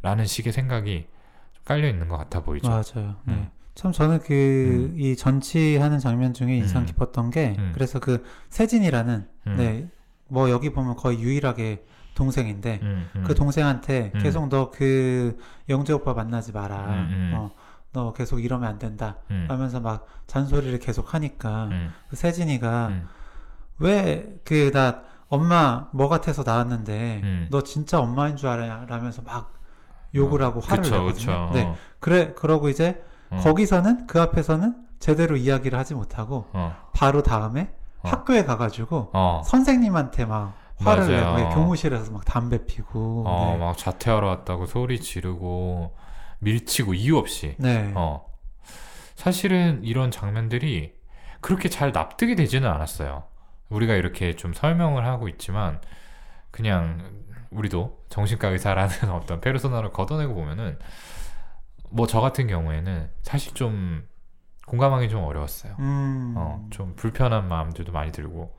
[0.03, 1.07] 라는 식의 생각이
[1.53, 2.69] 좀 깔려 있는 것 같아 보이죠.
[2.69, 3.17] 맞아요.
[3.25, 3.35] 네.
[3.35, 3.51] 음.
[3.75, 6.87] 참 저는 그이 전치하는 장면 중에 인상 음.
[6.87, 7.73] 깊었던 게 음.
[7.75, 9.57] 그래서 그 세진이라는 음.
[9.57, 9.89] 네.
[10.29, 11.85] 뭐 여기 보면 거의 유일하게
[12.17, 13.25] 동생인데 음, 음.
[13.25, 14.21] 그 동생한테 음.
[14.21, 16.77] 계속 너 그 영재 오빠 만나지 마라.
[16.87, 17.33] 음, 음.
[17.37, 17.51] 어,
[17.93, 19.17] 너 계속 이러면 안 된다.
[19.31, 23.09] 음, 하면서 막 잔소리를 계속 하니까 음, 그 세진이가 음,
[23.79, 27.49] 왜그 나 엄마 뭐 같아서 나왔는데 음.
[27.51, 28.87] 너 진짜 엄마인 줄 알아?
[28.89, 29.53] 라면서 막
[30.15, 31.49] 욕을 하고 화를 그쵸, 내거든요.
[31.49, 31.51] 그쵸.
[31.53, 31.75] 네.
[32.01, 38.09] 그래 그러고 이제 어, 거기서는 그 앞에서는 제대로 이야기를 하지 못하고 어, 바로 다음에 어.
[38.09, 41.37] 학교에 가가지고 어, 선생님한테 막 화를 맞아요.
[41.37, 43.59] 내고 교무실에서 막 담배 피고 어, 네.
[43.59, 45.97] 막 자퇴하러 왔다고 소리 지르고
[46.41, 47.57] 밀치고 이유 없이.
[47.59, 47.93] 네.
[47.95, 48.27] 어.
[49.15, 50.95] 사실은 이런 장면들이
[51.41, 53.25] 그렇게 잘 납득이 되지는 않았어요.
[53.71, 55.81] 우리가 이렇게 좀 설명을 하고 있지만
[56.51, 57.11] 그냥
[57.51, 60.79] 우리도 정신과 의사라는 어떤 페르소나를 걷어내고 보면은
[61.91, 64.07] 뭐 저 같은 경우에는 사실 좀
[64.67, 65.77] 공감하기 좀 어려웠어요.
[65.79, 66.35] 음.
[66.37, 68.55] 어, 좀 불편한 마음들도 많이 들고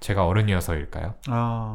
[0.00, 1.14] 제가 어른이어서일까요?
[1.28, 1.32] 아,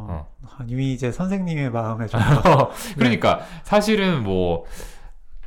[0.10, 0.28] 어.
[0.68, 2.20] 이미 이제 선생님의 마음에 좀
[2.98, 4.66] 그러니까 사실은 뭐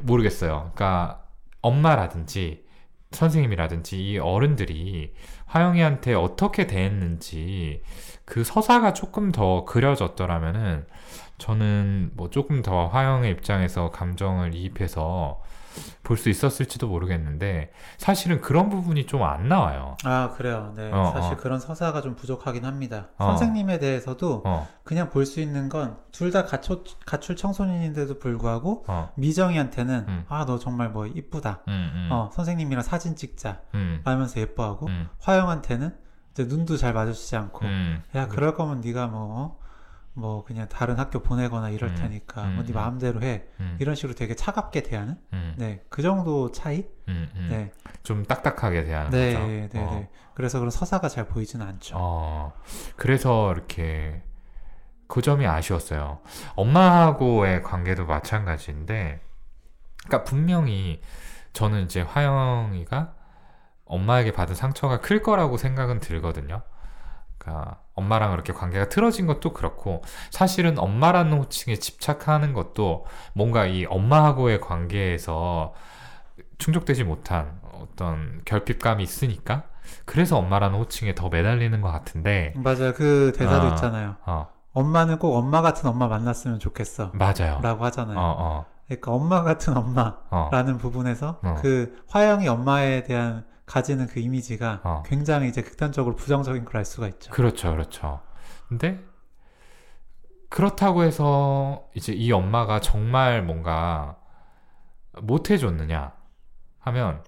[0.01, 0.71] 모르겠어요.
[0.75, 1.23] 그러니까
[1.61, 2.65] 엄마라든지
[3.13, 5.15] 선생님이라든지 이 어른들이
[5.47, 7.83] 화영이한테 어떻게 대했는지
[8.25, 10.87] 그 서사가 조금 더 그려졌더라면은
[11.39, 15.41] 저는 뭐 조금 더 화영의 입장에서 감정을 이입해서
[16.03, 19.97] 볼 수 있었을지도 모르겠는데 사실은 그런 부분이 좀 안 나와요.
[20.05, 20.73] 아, 그래요.
[20.77, 20.91] 네.
[20.93, 21.37] 어, 사실 어.
[21.37, 23.09] 그런 서사가 좀 부족하긴 합니다.
[23.19, 23.27] 어.
[23.29, 29.11] 선생님에 대해서도 어, 그냥 볼 수 있는 건 둘 다 가출, 가출 청소년인데도 불구하고 어,
[29.17, 30.25] 미정이한테는 음.
[30.29, 31.63] 아, 너 정말 뭐 이쁘다.
[31.69, 33.61] 음, 음, 어, 선생님이랑 사진 찍자.
[33.75, 35.95] 음, 하면서 예뻐하고 음, 화영한테는
[36.33, 38.03] 이제 눈도 잘 마주치지 않고 음.
[38.15, 39.59] 야 그럴 거면 네가 뭐
[40.15, 42.75] 뭐 그냥 다른 학교 보내거나 이럴 음, 테니까 음, 뭐네 음.
[42.75, 47.71] 마음대로 해 음, 이런 식으로 되게 차갑게 대하는 음, 네그 정도 차이 음, 음.
[48.03, 49.47] 네좀 딱딱하게 대하는 네, 거죠.
[49.47, 49.91] 네, 네, 어.
[49.91, 50.09] 네.
[50.35, 51.97] 그래서 그런 서사가 잘 보이지는 않죠.
[51.99, 52.53] 어,
[52.97, 54.23] 그래서 이렇게
[55.07, 56.21] 그 점이 아쉬웠어요.
[56.57, 59.21] 엄마하고의 관계도 마찬가지인데,
[60.05, 61.01] 그러니까 분명히
[61.53, 63.15] 저는 이제 화영이가
[63.85, 66.63] 엄마에게 받은 상처가 클 거라고 생각은 들거든요.
[67.45, 73.05] 그러니까 엄마랑 그렇게 관계가 틀어진 것도 그렇고 사실은 엄마라는 호칭에 집착하는 것도
[73.35, 75.75] 뭔가 이 엄마하고의 관계에서
[76.59, 79.65] 충족되지 못한 어떤 결핍감이 있으니까
[80.07, 82.95] 그래서 엄마라는 호칭에 더 매달리는 것 같은데 맞아요.
[82.95, 83.71] 그 대사도 어.
[83.71, 84.17] 있잖아요.
[84.25, 87.13] 어 엄마는 꼭 엄마 같은 엄마 만났으면 좋겠어.
[87.13, 88.19] 맞아요 라고 하잖아요.
[88.19, 91.57] 어어 그러니까 엄마 같은 엄마라는 어, 부분에서 어.
[91.61, 95.03] 그 화영이 엄마에 대한 가지는 그 이미지가 어.
[95.07, 97.31] 굉장히 이제 극단적으로 부정적인 걸 알 수가 있죠.
[97.33, 98.21] 그렇죠 그렇죠
[98.69, 99.03] 근데
[100.49, 104.17] 그렇다고 해서 이제 이 엄마가 정말 뭔가
[105.23, 106.13] 못 해줬느냐
[106.81, 107.23] 하면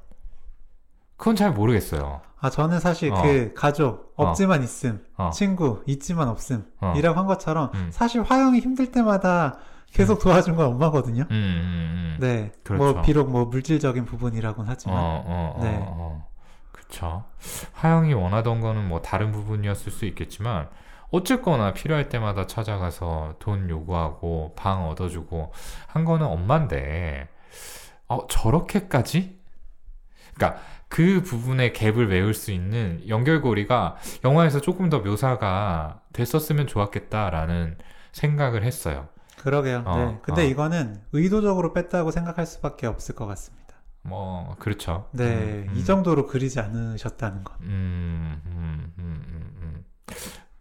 [1.16, 3.22] 그건 잘 모르겠어요 아, 저는 사실 어.
[3.22, 4.26] 그 가족, 어.
[4.28, 5.30] 없지만 있음, 어.
[5.30, 6.92] 친구, 있지만 없음, 어.
[6.94, 7.88] 이라고 한 것처럼 음.
[7.90, 9.58] 사실 화영이 힘들 때마다
[9.96, 11.22] 계속 도와준 건 엄마거든요.
[11.22, 12.16] 음, 음, 음.
[12.20, 12.52] 네.
[12.62, 12.92] 그렇죠.
[12.94, 14.96] 뭐, 비록 뭐 물질적인 부분이라고는 하지만.
[14.96, 15.78] 어, 어, 어, 네.
[15.80, 16.28] 어.
[16.72, 17.24] 그쵸.
[17.72, 20.68] 화영이 원하던 거는 뭐 다른 부분이었을 수 있겠지만,
[21.10, 25.52] 어쨌거나 필요할 때마다 찾아가서 돈 요구하고 방 얻어주고
[25.86, 27.28] 한 거는 엄만데,
[28.08, 29.38] 어, 저렇게까지?
[30.34, 37.78] 그러니까 그 부분의 갭을 메울 수 있는 연결고리가 영화에서 조금 더 묘사가 됐었으면 좋았겠다라는
[38.12, 39.08] 생각을 했어요.
[39.46, 39.84] 그러게요.
[39.86, 40.18] 어, 네.
[40.22, 40.44] 근데 어.
[40.44, 43.76] 이거는 의도적으로 뺐다고 생각할 수밖에 없을 것 같습니다.
[44.02, 45.08] 뭐, 그렇죠.
[45.12, 45.24] 네.
[45.24, 45.76] 음, 음.
[45.76, 47.56] 이 정도로 그리지 않으셨다는 건.
[47.62, 49.84] 음, 음, 음, 음, 음.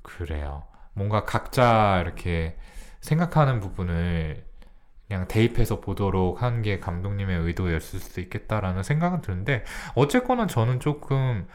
[0.03, 0.63] 그래요.
[0.93, 2.57] 뭔가 각자 이렇게
[3.01, 4.45] 생각하는 부분을
[5.07, 9.63] 그냥 대입해서 보도록 한 게 감독님의 의도였을 수도 있겠다라는 생각은 드는데,
[9.95, 11.47] 어쨌거나 저는 조금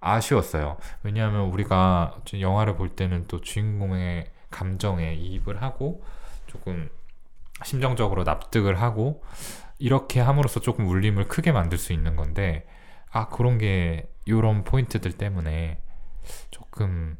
[0.00, 0.76] 아쉬웠어요.
[1.02, 6.02] 왜냐하면 우리가 영화를 볼 때는 또 주인공의 감정에 이입을 하고,
[6.54, 6.88] 조금
[7.64, 9.22] 심정적으로 납득을 하고,
[9.78, 12.66] 이렇게 함으로써 조금 울림을 크게 만들 수 있는 건데,
[13.10, 15.82] 아, 그런 게, 요런 포인트들 때문에
[16.50, 17.18] 조금,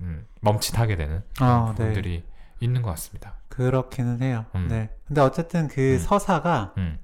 [0.00, 1.84] 음, 멈칫하게 되는 아, 네.
[1.84, 2.24] 부분들이
[2.60, 3.36] 있는 것 같습니다.
[3.48, 4.46] 그렇기는 해요.
[4.54, 4.68] 음.
[4.68, 4.90] 네.
[5.06, 5.98] 근데 어쨌든 그 음.
[5.98, 6.98] 서사가, 음,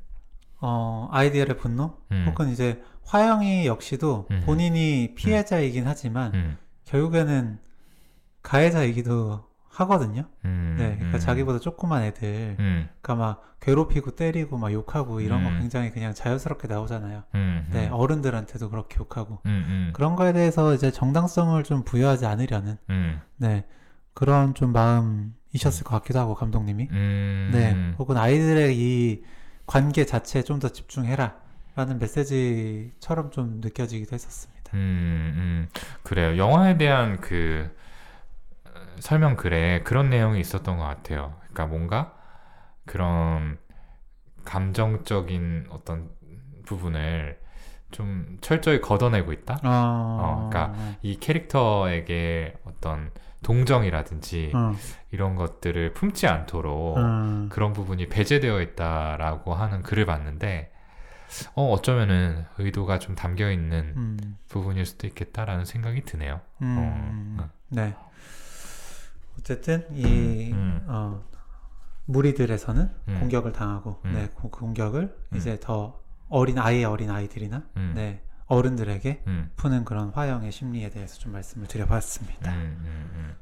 [0.60, 1.98] 어, 아이디어의 분노?
[2.10, 4.42] 음, 혹은 이제 화영이 역시도 음.
[4.46, 7.58] 본인이 피해자이긴 하지만 음, 결국에는
[8.42, 10.24] 가해자이기도 하거든요.
[10.44, 15.42] 음, 네, 그러니까 음, 자기보다 조그만 애들, 음, 그러니까 막 괴롭히고 때리고 막 욕하고 이런
[15.42, 15.58] 거 음.
[15.60, 17.24] 굉장히 그냥 자연스럽게 나오잖아요.
[17.34, 19.40] 음, 네, 음, 어른들한테도 그렇게 욕하고
[19.92, 23.64] 그런 거에 대해서 이제 정당성을 좀 부여하지 않으려는 음, 네
[24.12, 29.22] 그런 좀 마음이셨을 것 같기도 하고 감독님이 음, 네 음, 혹은 아이들의 이
[29.66, 31.34] 관계 자체에 좀 더 집중해라
[31.76, 34.70] 라는 메시지처럼 좀 느껴지기도 했었습니다.
[34.74, 35.68] 음, 음.
[36.02, 36.36] 그래요.
[36.36, 37.83] 영화에 대한 그 어,
[38.98, 41.34] 설명 글에 그런 내용이 있었던 것 같아요.
[41.40, 42.14] 그러니까 뭔가
[42.84, 43.58] 그런
[44.44, 46.10] 감정적인 어떤
[46.66, 47.38] 부분을
[47.90, 49.60] 좀 철저히 걷어내고 있다.
[49.62, 53.10] 어, 그러니까 이 캐릭터에게 어떤
[53.42, 54.74] 동정이라든지 어,
[55.12, 60.72] 이런 것들을 품지 않도록 어, 그런 부분이 배제되어 있다라고 하는 글을 봤는데
[61.54, 66.40] 어, 어쩌면은 의도가 좀 담겨 있는 음, 부분일 수도 있겠다라는 생각이 드네요.
[66.62, 67.94] 음, 어, 네.
[69.38, 70.84] 어쨌든 이 음.
[70.86, 71.22] 어,
[72.06, 73.20] 무리들에서는 음.
[73.20, 74.12] 공격을 당하고 음.
[74.12, 75.36] 네, 그 공격을 음.
[75.36, 81.18] 이제 더 어린 아이의 어린 아이들이나 음, 네, 어른들에게 음, 푸는 그런 화영의 심리에 대해서
[81.18, 82.52] 좀 말씀을 드려봤습니다.
[82.52, 83.36] 음, 음, 음.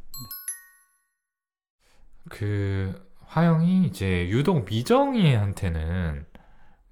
[2.28, 6.26] 그 화영이 이제 유독 미정이한테는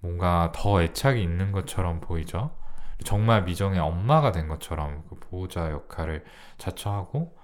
[0.01, 2.57] 뭔가 더 애착이 있는 것처럼 보이죠.
[3.05, 6.25] 정말 미정의 엄마가 된 것처럼 그 보호자 역할을
[6.59, 7.37] 자처하고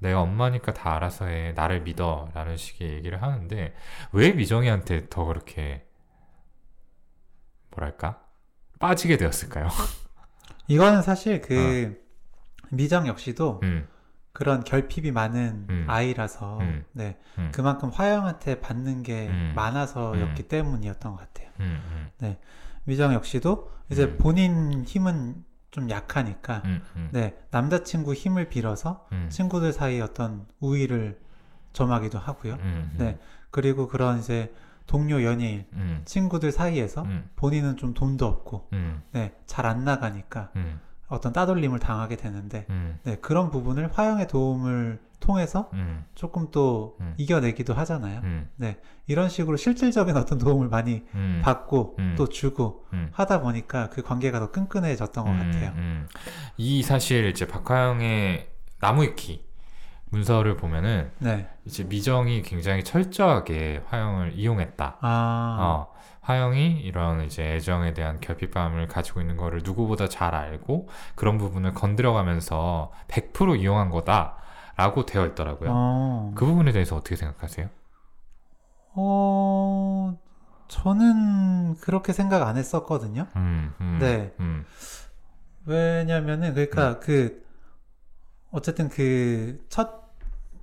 [0.00, 3.74] 내가 엄마니까 다 알아서 해 나를 믿어 라는 식의 얘기를 하는데
[4.12, 5.86] 왜 미정이한테 더 그렇게
[7.70, 8.22] 뭐랄까
[8.78, 9.68] 빠지게 되었을까요?
[10.68, 12.02] 이거는 사실 그
[12.70, 13.86] 미정 역시도 음,
[14.32, 15.84] 그런 결핍이 많은 음.
[15.88, 16.84] 아이라서 음.
[16.92, 17.50] 네 음.
[17.52, 19.52] 그만큼 화영한테 받는 게 음.
[19.54, 20.48] 많아서였기 음.
[20.48, 21.50] 때문이었던 것 같아요.
[21.60, 22.36] 음, 음,
[22.84, 24.18] 미정 역시도 이제 음.
[24.18, 31.18] 본인 힘은 좀 약하니까 음, 음, 네 남자친구 힘을 빌어서 음, 친구들 사이 어떤 우위를
[31.72, 32.54] 점하기도 하고요.
[32.54, 33.18] 음, 네.
[33.50, 34.52] 그리고 그런 이제
[34.86, 40.80] 동료 연예인 음, 친구들 사이에서 음, 본인은 좀 돈도 없고 음, 네잘 안 나가니까 음,
[41.06, 47.14] 어떤 따돌림을 당하게 되는데 음, 네 그런 부분을 화영의 도움을 통해서 음, 조금 또 음.
[47.18, 48.20] 이겨내기도 하잖아요.
[48.24, 48.48] 음,
[49.06, 52.14] 이런 식으로 실질적인 어떤 도움을 많이 음, 받고 음.
[52.16, 53.10] 또 주고 음.
[53.12, 55.72] 하다 보니까 그 관계가 더 끈끈해졌던 것 같아요.
[56.56, 58.48] 이 사실 이제 박하영의
[58.80, 59.44] 나무위키
[60.10, 61.48] 문서를 보면은 네.
[61.64, 64.98] 이제 미정이 굉장히 철저하게 화영을 이용했다.
[65.00, 71.38] 아, 어, 화영이 이런 이제 애정에 대한 결핍감을 가지고 있는 거를 누구보다 잘 알고 그런
[71.38, 74.36] 부분을 건드려가면서 100% 이용한 거다
[74.80, 75.70] 라고 되어 있더라고요.
[75.70, 77.68] 어, 그 부분에 대해서 어떻게 생각하세요?
[78.94, 80.18] 어,
[80.68, 83.26] 저는 그렇게 생각 안 했었거든요.
[83.36, 84.34] 음, 음, 네.
[84.40, 84.64] 음,
[85.66, 87.44] 왜냐면은, 그러니까 그,
[88.50, 90.00] 어쨌든 그, 첫,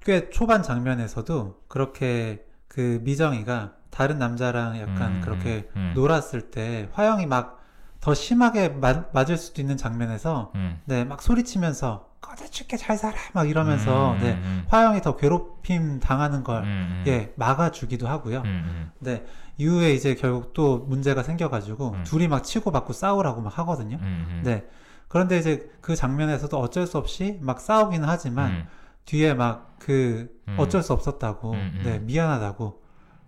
[0.01, 7.27] 꽤 초반 장면에서도 그렇게 그 미정이가 다른 남자랑 약간 음, 그렇게 음, 놀았을 때 화영이
[7.27, 7.58] 막
[7.99, 13.49] 더 심하게 맞, 맞을 수도 있는 장면에서 음, 네, 막 소리치면서 꺼져줄게 잘 살아 막
[13.49, 18.39] 이러면서 음, 네, 음, 화영이 더 괴롭힘 당하는 걸 음, 음, 예, 막아주기도 하고요.
[18.39, 19.25] 음, 음, 네,
[19.58, 22.03] 이후에 이제 결국 또 문제가 생겨가지고 음.
[22.03, 23.97] 둘이 막 치고받고 싸우라고 막 하거든요.
[23.97, 24.65] 음, 음, 네.
[25.08, 28.67] 그런데 이제 그 장면에서도 어쩔 수 없이 막 싸우기는 하지만 음,
[29.06, 30.56] 뒤에 막그 음.
[30.60, 31.82] 어쩔 수 없었다고 음, 음.
[31.84, 32.82] 네, 미안하다고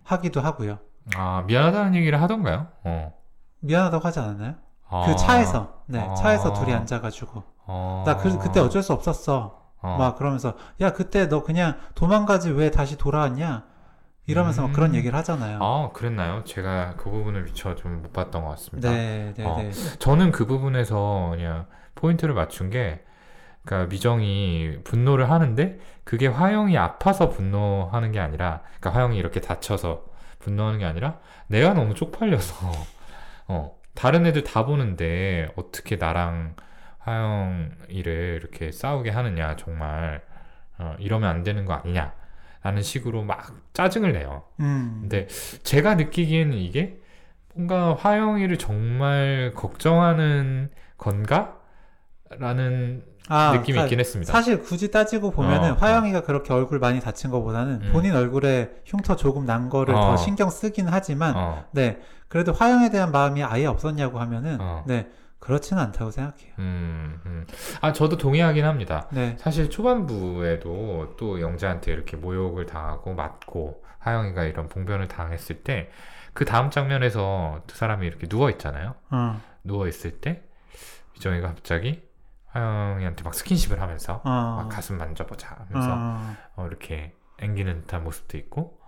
[0.04, 0.78] 하기도 하고요.
[1.16, 2.68] 아 미안하다는 얘기를 하던가요?
[2.84, 3.14] 어.
[3.60, 4.54] 미안하다고 하지 않았나요?
[4.88, 6.14] 아, 그 차에서 네, 아.
[6.14, 8.02] 차에서 둘이 앉아가지고 어.
[8.06, 9.60] 나 그, 그때 어쩔 수 없었어.
[9.82, 9.96] 어.
[9.98, 13.64] 막 그러면서 야 그때 너 그냥 도망가지 왜 다시 돌아왔냐
[14.26, 14.72] 이러면서 막 음.
[14.72, 15.58] 그런 얘기를 하잖아요.
[15.62, 16.44] 아, 그랬나요?
[16.44, 18.90] 제가 그 부분을 미처 좀 못 봤던 것 같습니다.
[18.90, 19.56] 네, 네, 어.
[19.56, 19.70] 네.
[19.98, 23.02] 저는 그 부분에서 그냥 포인트를 맞춘 게,
[23.64, 30.04] 그러니까 미정이 분노를 하는데, 그게 화영이 아파서 분노하는 게 아니라, 그러니까 화영이 이렇게 다쳐서
[30.38, 32.54] 분노하는 게 아니라, 내가 너무 쪽팔려서,
[33.48, 36.54] 어, 다른 애들 다 보는데, 어떻게 나랑
[37.00, 40.22] 화영이를 이렇게 싸우게 하느냐, 정말,
[40.78, 42.12] 어, 이러면 안 되는 거 아니냐,
[42.62, 44.44] 라는 식으로 막 짜증을 내요.
[44.60, 44.98] 음.
[45.02, 45.26] 근데
[45.62, 47.00] 제가 느끼기에는 이게
[47.54, 51.56] 뭔가 화영이를 정말 걱정하는 건가?
[52.38, 54.32] 라는 아, 느낌이 사- 있긴 했습니다.
[54.32, 57.90] 사실 굳이 따지고 보면은 어, 화영이가 그렇게 얼굴 많이 다친 것보다는 음.
[57.92, 60.00] 본인 얼굴에 흉터 조금 난 거를 어.
[60.00, 64.84] 더 신경 쓰긴 하지만 어, 네 그래도 화영에 대한 마음이 아예 없었냐고 하면은 어.
[64.86, 65.08] 네
[65.40, 66.52] 그렇지는 않다고 생각해요.
[66.58, 67.46] 음, 음.
[67.80, 69.08] 아, 저도 동의하긴 합니다.
[69.10, 75.90] 네, 사실 초반부에도 또 영재한테 이렇게 모욕을 당하고 맞고 하영이가 이런 봉변을 당했을 때
[76.32, 78.94] 그 다음 장면에서 두 사람이 이렇게 누워 있잖아요.
[79.10, 80.42] 어, 누워 있을 때
[81.14, 82.02] 미정이가 갑자기
[82.46, 88.38] 하영이한테 막 스킨십을 하면서 어, 막 가슴 만져보자 하면서 어, 어, 이렇게 앵기는 듯한 모습도
[88.38, 88.80] 있고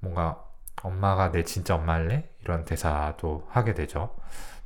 [0.00, 0.44] 뭔가
[0.82, 2.28] 엄마가 내 진짜 엄마일래?
[2.42, 4.14] 이런 대사도 하게 되죠.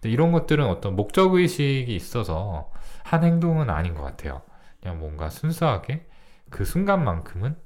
[0.02, 2.72] 근데 이런 것들은 어떤 목적 의식이 있어서
[3.04, 4.42] 한 행동은 아닌 것 같아요.
[4.82, 6.08] 그냥 뭔가 순수하게
[6.50, 7.56] 그 순간만큼은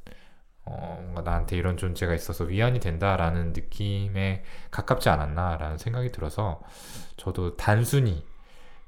[0.66, 6.60] 어, 뭔가 나한테 이런 존재가 있어서 위안이 된다라는 느낌에 가깝지 않았나라는 생각이 들어서
[7.16, 8.26] 저도 단순히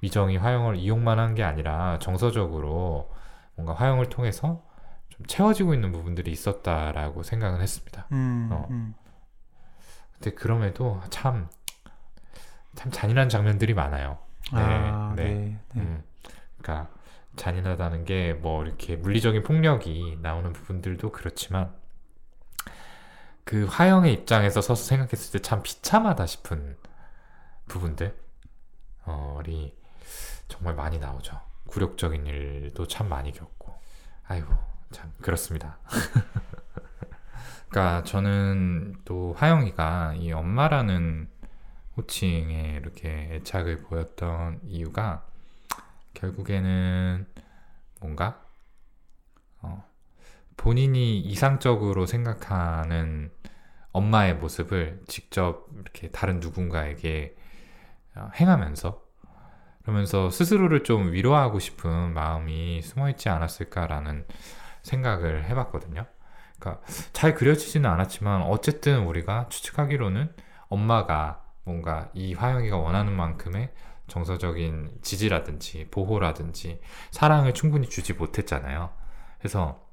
[0.01, 3.11] 미정이 화영을 이용만 한 게 아니라 정서적으로
[3.57, 4.65] 뭔가 화영을 통해서
[5.09, 8.07] 좀 채워지고 있는 부분들이 있었다라고 생각은 했습니다.
[8.13, 8.67] 음, 어.
[8.71, 8.95] 음.
[10.15, 11.49] 근데 그럼에도 참,
[12.79, 14.19] 참 잔인한 장면들이 많아요.
[14.53, 15.25] 네, 아, 네.
[15.25, 15.35] 네,
[15.75, 15.81] 네.
[15.81, 16.03] 음,
[16.63, 16.91] 그러니까
[17.37, 21.73] 잔인하다는 게 뭐 이렇게 물리적인 폭력이 나오는 부분들도 그렇지만
[23.45, 26.77] 그 화영의 입장에서 서서 생각했을 때 참 비참하다 싶은
[27.67, 28.13] 부분들이
[30.49, 31.41] 정말 많이 나오죠.
[31.69, 33.75] 굴욕적인 일도 참 많이 겪고
[34.27, 34.55] 아이고
[34.93, 35.79] 참 그렇습니다.
[37.69, 41.29] 그러니까 저는 또 하영이가 이 엄마라는
[41.99, 45.27] 호칭에 이렇게 애착을 보였던 이유가
[46.15, 47.27] 결국에는
[48.01, 48.41] 뭔가
[49.61, 49.85] 어,
[50.57, 53.33] 본인이 이상적으로 생각하는
[53.91, 57.37] 엄마의 모습을 직접 이렇게 다른 누군가에게
[58.15, 59.03] 어, 행하면서
[59.83, 64.27] 그러면서 스스로를 좀 위로하고 싶은 마음이 숨어 있지 않았을까라는
[64.83, 66.07] 생각을 해봤거든요.
[66.59, 70.33] 그러니까 잘 그려지지는 않았지만 어쨌든 우리가 추측하기로는
[70.69, 73.71] 엄마가 뭔가 이 화영이가 원하는 만큼의
[74.07, 78.91] 정서적인 지지라든지 보호라든지 사랑을 충분히 주지 못했잖아요.
[79.39, 79.87] 그래서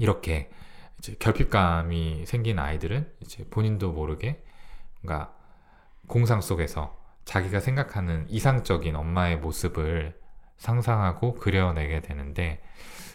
[0.00, 0.50] 이렇게
[0.98, 4.42] 이제 결핍감이 생긴 아이들은 이제 본인도 모르게
[5.00, 5.32] 뭔가
[6.08, 10.20] 공상 속에서 자기가 생각하는 이상적인 엄마의 모습을
[10.56, 12.60] 상상하고 그려내게 되는데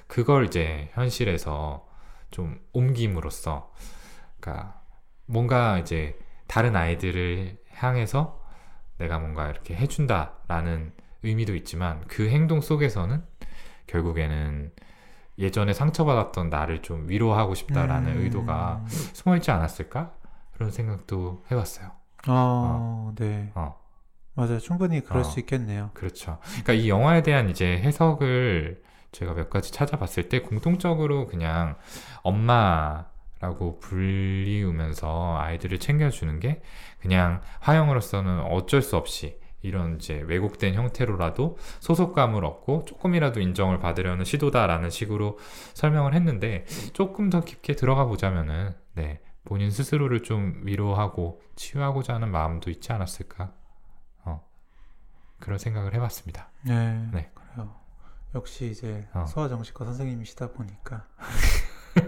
[0.07, 1.85] 그걸 이제 현실에서
[2.29, 3.73] 좀 옮김으로써
[4.39, 4.81] 그러니까
[5.25, 8.41] 뭔가 이제 다른 아이들을 향해서
[8.97, 13.23] 내가 뭔가 이렇게 해준다라는 의미도 있지만 그 행동 속에서는
[13.87, 14.71] 결국에는
[15.37, 18.21] 예전에 상처받았던 나를 좀 위로하고 싶다라는 음.
[18.21, 20.13] 의도가 숨어 있지 않았을까?
[20.53, 21.91] 그런 생각도 해봤어요.
[22.27, 23.51] 어, 네.
[23.55, 23.79] 어,
[24.35, 24.59] 맞아요.
[24.59, 25.23] 충분히 그럴 어.
[25.23, 25.89] 수 있겠네요.
[25.93, 26.37] 그렇죠.
[26.43, 31.75] 그러니까 이 영화에 대한 이제 해석을 제가 몇 가지 찾아봤을 때 공통적으로 그냥
[32.21, 33.05] 엄마
[33.41, 36.61] 라고 불리우면서 아이들을 챙겨주는 게
[36.99, 44.91] 그냥 화영으로서는 어쩔 수 없이 이런 이제 왜곡된 형태로라도 소속감을 얻고 조금이라도 인정을 받으려는 시도다라는
[44.91, 45.39] 식으로
[45.73, 52.69] 설명을 했는데 조금 더 깊게 들어가 보자면은 네 본인 스스로를 좀 위로하고 치유하고자 하는 마음도
[52.69, 53.53] 있지 않았을까
[54.25, 54.45] 어
[55.39, 56.51] 그런 생각을 해봤습니다.
[56.63, 57.09] 네.
[57.11, 57.31] 네.
[57.33, 57.75] 그래요.
[58.33, 59.25] 역시 이제 어.
[59.25, 61.07] 소아정신과 선생님이시다 보니까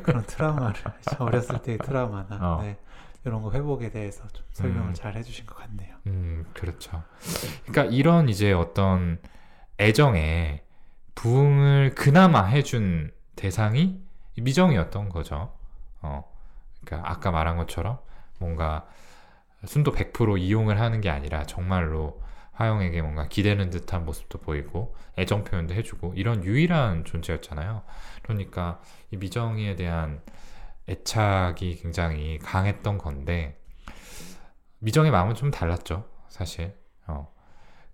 [0.02, 0.82] 그런 트라우마를
[1.20, 2.62] 어렸을 때의 트라우마나 어.
[2.62, 2.78] 네,
[3.26, 4.94] 이런 거 회복에 대해서 좀 설명을 음.
[4.94, 5.96] 잘 해주신 것 같네요.
[6.08, 7.04] 음, 그렇죠.
[7.66, 9.20] 그러니까 이런 이제 어떤
[9.80, 10.64] 애정에
[11.16, 14.02] 부응을 그나마 해준 대상이
[14.38, 15.54] 미정이었던 거죠.
[16.02, 16.24] 어,
[16.84, 18.00] 그러니까 아까 말한 것처럼
[18.40, 18.86] 뭔가
[19.66, 22.22] 순도 100% 이용을 하는 게 아니라 정말로
[22.54, 27.84] 화영에게 뭔가 기대는 듯한 모습도 보이고 애정 표현도 해주고 이런 유일한 존재였잖아요.
[28.22, 28.80] 그러니까
[29.12, 30.22] 이 미정이에 대한
[30.88, 33.60] 애착이 굉장히 강했던 건데
[34.80, 36.76] 미정의 마음은 좀 달랐죠, 사실.
[37.08, 37.32] 어.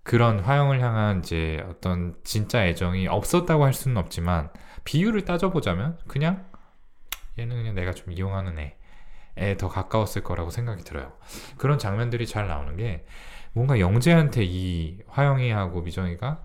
[0.02, 4.50] 그런 화영을 향한 이제 어떤 진짜 애정이 없었다고 할 수는 없지만
[4.84, 6.46] 비율을 따져보자면 그냥
[7.38, 8.76] 얘는 그냥 내가 좀 이용하는 애,
[9.36, 11.12] 에 더 가까웠을 거라고 생각이 들어요.
[11.56, 13.06] 그런 장면들이 잘 나오는 게
[13.52, 16.44] 뭔가 영재한테 이 화영이하고 미정이가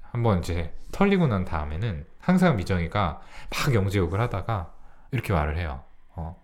[0.00, 4.72] 한번 이제 털리고 난 다음에는 항상 미정이가 막 영재 욕을 하다가
[5.12, 5.82] 이렇게 말을 해요.
[6.14, 6.40] 어,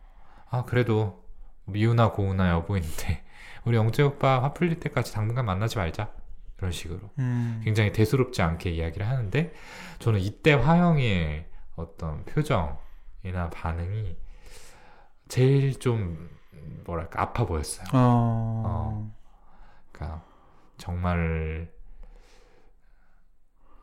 [0.51, 1.25] 아 그래도
[1.65, 3.25] 미우나 고우나 여보인데
[3.65, 6.11] 우리 영재 오빠 화 풀릴 때까지 당분간 만나지 말자.
[6.59, 7.11] 이런 식으로.
[7.19, 9.53] 음, 굉장히 대수롭지 않게 이야기를 하는데
[9.99, 14.17] 저는 이때 화영이의 어떤 표정이나 반응이
[15.29, 16.31] 제일 좀
[16.85, 17.87] 뭐랄까 아파 보였어요.
[17.93, 19.14] 어, 그
[20.05, 20.23] 러니까
[20.77, 21.73] 정말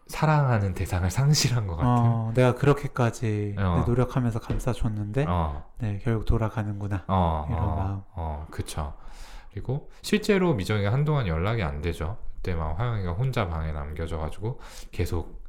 [0.08, 1.90] 사랑하는 대상을 상실한 것 같은.
[1.90, 3.78] 어, 내가 그렇게까지 어.
[3.80, 7.06] 네, 노력하면서 감싸줬는데 어, 네, 결국 돌아가는구나.
[7.08, 8.02] 어, 이런 어, 마음.
[8.14, 8.94] 어, 그쵸.
[9.52, 12.18] 그리고 실제로 미정이가 한동안 연락이 안 되죠.
[12.36, 14.60] 그때 막 화영이가 혼자 방에 남겨져가지고
[14.92, 15.42] 계속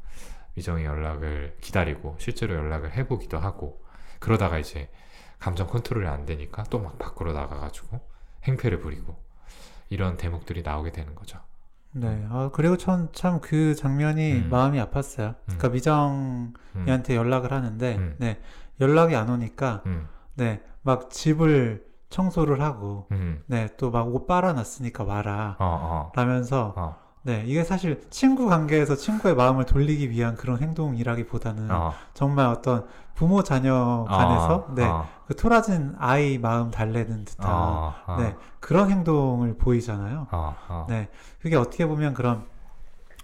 [0.54, 3.82] 미정이 연락을 기다리고 실제로 연락을 해보기도 하고
[4.20, 4.90] 그러다가 이제
[5.38, 8.00] 감정 컨트롤이 안 되니까 또 막 밖으로 나가가지고
[8.44, 9.16] 행패를 부리고
[9.92, 11.38] 이런 대목들이 나오게 되는 거죠.
[11.94, 14.48] 네, 아, 그리고 참그 장면이 음.
[14.50, 15.34] 마음이 아팠어요.
[15.44, 18.14] 그러니까 미정이한테 음, 연락을 하는데, 음.
[18.18, 18.40] 네,
[18.80, 25.04] 연락이 안 오니까, 음, 네, 막 집을 청소를 하고, 음, 네, 또 막 옷 빨아놨으니까
[25.04, 25.56] 와라.
[25.58, 31.70] 어, 어, 라면서, 어, 네, 이게 사실 친구 관계에서 친구의 마음을 돌리기 위한 그런 행동이라기보다는
[31.70, 37.50] 어, 정말 어떤 부모 자녀 간에서, 어, 네, 어, 그 토라진 아이 마음 달래는 듯한,
[37.50, 40.26] 어, 어, 네, 그런 행동을 보이잖아요.
[40.32, 41.08] 어, 어, 네,
[41.40, 42.44] 그게 어떻게 보면 그런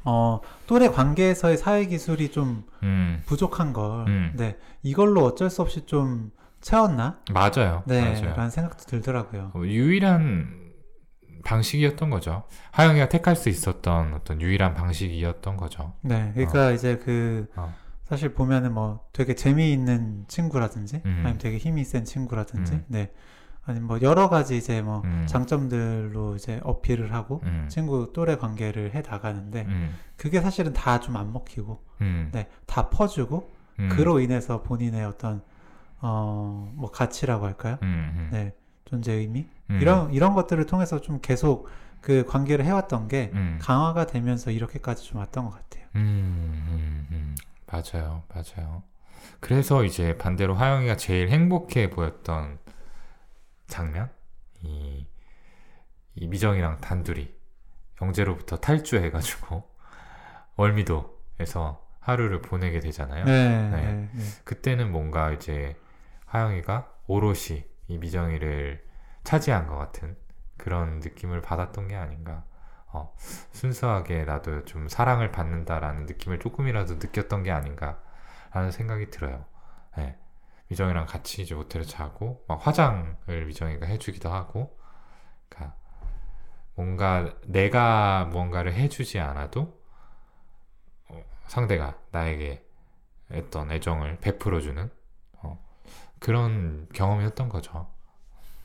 [0.04, 4.32] 어, 또래 관계에서의 사회 기술이 좀 음, 부족한 걸, 음.
[4.36, 6.30] 네, 이걸로 어쩔 수 없이 좀
[6.60, 7.18] 채웠나?
[7.32, 8.34] 맞아요, 네, 맞아요.
[8.36, 9.50] 라는 생각도 들더라고요.
[9.54, 10.67] 어, 유일한
[11.44, 12.44] 방식이었던 거죠.
[12.72, 15.92] 하영이가 택할 수 있었던 어떤 유일한 방식이었던 거죠.
[16.02, 17.72] 네, 그러니까 이제 그 어.
[18.04, 21.22] 사실 보면은 뭐 되게 재미있는 친구라든지, 음.
[21.24, 22.84] 아니면 되게 힘이 센 친구라든지, 음.
[22.88, 23.10] 네,
[23.64, 25.26] 아니면 뭐 여러 가지 이제 뭐 음.
[25.28, 31.16] 장점들로 이제 어필을 하고 음, 친구 또래 관계를 해 나가는데 음, 그게 사실은 다 좀
[31.16, 33.50] 안 먹히고, 음, 네, 다 퍼주고.
[33.80, 35.42] 음, 그로 인해서 본인의 어떤
[36.00, 37.78] 어 뭐 가치라고 할까요?
[38.32, 38.52] 네
[38.88, 41.68] 존재 의미 음, 이런 이런 것들을 통해서 좀 계속
[42.00, 45.84] 그 관계를 해왔던 게 음, 강화가 되면서 이렇게까지 좀 왔던 것 같아요.
[45.96, 47.34] 음, 음, 음.
[47.66, 48.82] 맞아요, 맞아요.
[49.40, 52.58] 그래서 이제 반대로 하영이가 제일 행복해 보였던
[53.66, 54.10] 장면,
[54.62, 55.06] 이,
[56.14, 57.34] 이 미정이랑 단둘이
[58.00, 59.62] 영재로부터 탈주해가지고
[60.56, 63.26] 월미도에서 하루를 보내게 되잖아요.
[63.26, 63.70] 네, 네.
[63.70, 64.24] 네, 네.
[64.44, 65.76] 그때는 뭔가 이제
[66.24, 68.86] 하영이가 오롯이 이 미정이를
[69.24, 70.16] 차지한 것 같은
[70.56, 72.44] 그런 느낌을 받았던 게 아닌가.
[72.90, 73.14] 어,
[73.52, 78.00] 순수하게 나도 좀 사랑을 받는다라는 느낌을 조금이라도 느꼈던 게 아닌가.
[78.52, 79.44] 라는 생각이 들어요.
[79.98, 80.16] 예.
[80.68, 84.78] 미정이랑 같이 이제 호텔에 자고 막 화장을 미정이가 해주기도 하고,
[85.48, 85.76] 그러니까
[86.74, 89.82] 뭔가 내가 무언가를 해주지 않아도
[91.08, 92.64] 어, 상대가 나에게
[93.32, 94.97] 어떤 애정을 베풀어주는 어,
[96.20, 97.86] 그런 경험이었던 거죠.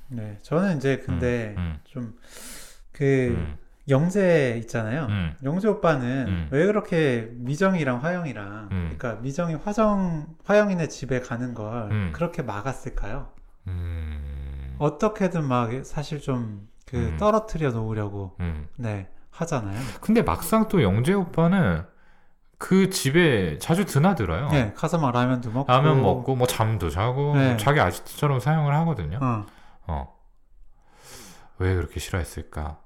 [0.10, 3.58] 네, 저는 이제 근데 음, 좀그 음,
[3.90, 5.08] 영재 있잖아요.
[5.10, 6.48] 음, 영재 오빠는 음.
[6.52, 8.96] 왜 그렇게 미정이랑 화영이랑 음.
[8.98, 12.12] 그러니까 미정이 화정 화영이네 집에 가는 걸 음.
[12.14, 13.30] 그렇게 막았을까요?
[13.68, 17.18] 음, 어떻게든 막 사실 좀그 음.
[17.18, 18.68] 떨어뜨려 놓으려고 음.
[18.78, 19.80] 네 하잖아요.
[20.00, 21.84] 근데 막상 또 영재 오빠는
[22.64, 24.48] 그 집에 자주 드나들어요.
[24.48, 27.50] 네, 가서 막 라면도 먹고 라면 먹고 뭐 잠도 자고 네.
[27.50, 29.20] 뭐 자기 아지트처럼 사용을 하거든요.
[29.22, 29.46] 어.
[29.86, 30.16] 어.
[31.58, 32.80] 왜 그렇게 싫어했을까?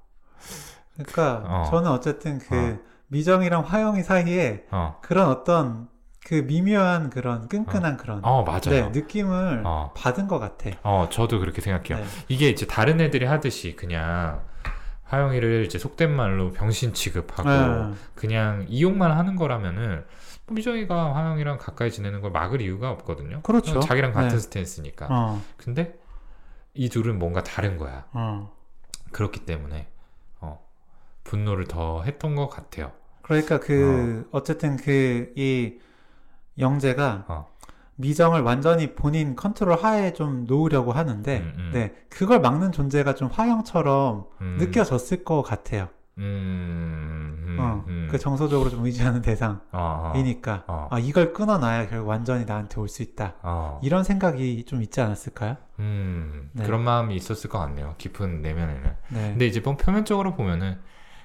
[0.94, 1.64] 그러니까 어.
[1.70, 2.88] 저는 어쨌든 그 어.
[3.06, 4.98] 미정이랑 화영이 사이에 어.
[5.00, 5.88] 그런 어떤
[6.26, 8.60] 그 미묘한 그런 끈끈한 그런 어, 맞아요.
[8.70, 9.92] 네, 느낌을 어.
[9.96, 10.70] 받은 것 같아.
[10.82, 12.04] 어, 저도 그렇게 생각해요.
[12.04, 12.10] 네.
[12.26, 14.40] 이게 이제 다른 애들이 하듯이 그냥
[15.08, 17.94] 하영이를 이제 속된 말로 병신 취급하고 네.
[18.14, 20.04] 그냥 이용만 하는 거라면은
[20.46, 23.40] 뭐 미정이가 하영이랑 가까이 지내는 걸 막을 이유가 없거든요.
[23.42, 23.80] 그렇죠.
[23.80, 24.38] 자기랑 같은 네.
[24.38, 25.08] 스탠스니까.
[25.10, 25.98] 어, 근데
[26.74, 28.06] 이 둘은 뭔가 다른 거야.
[28.12, 28.54] 어.
[29.12, 29.88] 그렇기 때문에
[30.40, 30.64] 어,
[31.24, 32.92] 분노를 더 했던 것 같아요.
[33.22, 34.42] 그러니까 그 어.
[34.42, 35.78] 쨌든 그 이
[36.58, 37.48] 영재가 어.
[37.98, 41.70] 미정을 완전히 본인 컨트롤 하에 좀 놓으려고 하는데 음, 음.
[41.74, 45.88] 네 그걸 막는 존재가 좀 화영처럼 음, 느껴졌을 것 같아요.
[46.18, 48.08] 음, 음, 어, 음.
[48.10, 52.88] 그 정서적으로 좀 의지하는 대상이니까 어, 어, 어, 아 이걸 끊어놔야 결국 완전히 나한테 올
[52.88, 53.34] 수 있다.
[53.42, 53.80] 어.
[53.82, 55.56] 이런 생각이 좀 있지 않았을까요?
[55.80, 56.64] 음, 네.
[56.64, 57.94] 그런 마음이 있었을 것 같네요.
[57.98, 58.96] 깊은 내면에는.
[59.10, 59.30] 네.
[59.30, 60.80] 근데 이제 뭐 표면적으로 보면은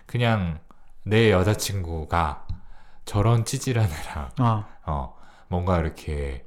[0.06, 0.60] 그냥
[1.04, 2.48] 내 여자친구가
[3.06, 5.16] 저런 찌질한 애랑 어, 어,
[5.48, 6.46] 뭔가 이렇게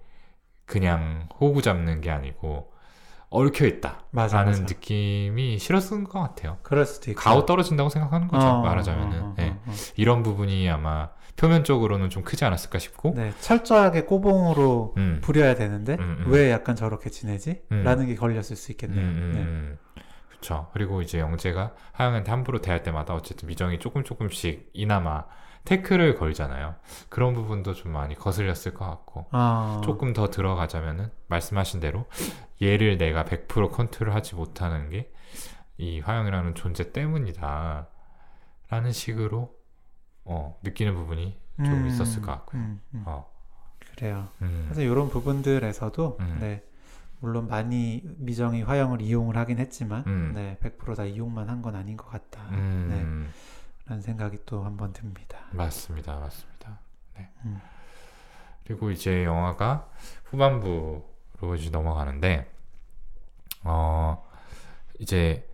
[0.67, 2.73] 그냥 호구 잡는 게 아니고
[3.31, 4.05] 얽혀 있다.
[4.11, 4.63] 맞아, 라는 맞아.
[4.65, 6.59] 느낌이 싫었을 것 같아요.
[6.63, 7.21] 그럴 수도 있고.
[7.21, 8.47] 가오 떨어진다고 생각하는 거죠.
[8.47, 9.21] 어, 말하자면은.
[9.23, 9.73] 어, 어, 어.
[9.97, 13.15] 이런 부분이 아마 표면적으로는 좀 크지 않았을까 싶고.
[13.15, 15.19] 네, 철저하게 꼬봉으로 음.
[15.23, 16.33] 부려야 되는데 음, 음.
[16.33, 17.63] 왜 약간 저렇게 지내지?
[17.73, 17.83] 음.
[17.83, 19.01] 라는 게 걸렸을 수 음, 있겠네요.
[19.01, 19.41] 음, 네.
[19.41, 19.79] 음.
[20.31, 20.69] 그쵸.
[20.73, 25.25] 그리고 이제 영재가 하영한테 함부로 대할 때마다 어쨌든 미정이 조금 조금씩 이나마
[25.67, 26.75] 태클을 걸잖아요.
[27.11, 29.27] 그런 부분도 좀 많이 거슬렸을 것 같고.
[29.33, 32.07] 아, 조금 더 들어가자면은 말씀하신 대로
[32.63, 35.11] 얘를 내가 100% 컨트롤하지 못하는 게
[35.79, 37.87] 이 화영이라는 존재 때문이다.
[38.71, 39.55] 라는 식으로
[40.25, 42.63] 어, 느끼는 부분이 좀 음, 있었을 것 같고요.
[42.63, 43.03] 음, 음.
[43.05, 43.31] 어,
[43.95, 44.27] 그래요.
[44.41, 46.39] 음, 그래서 이런 부분들에서도 음.
[46.41, 46.65] 네,
[47.21, 50.33] 물론 많이 미정이 화영을 이용을 하긴 했지만 음.
[50.35, 52.49] 네, 100%다 이용만 한 건 아닌 것 같다.
[52.53, 53.31] 음,
[53.87, 55.39] 라는 생각이 또 한번 듭니다.
[55.53, 56.79] 맞습니다, 맞습니다.
[57.17, 57.31] 네.
[57.45, 57.61] 음.
[58.67, 59.89] 그리고 이제 영화가
[60.25, 62.51] 후반부로 이제 넘어가는데,
[63.63, 64.27] 어,
[64.99, 65.49] 이제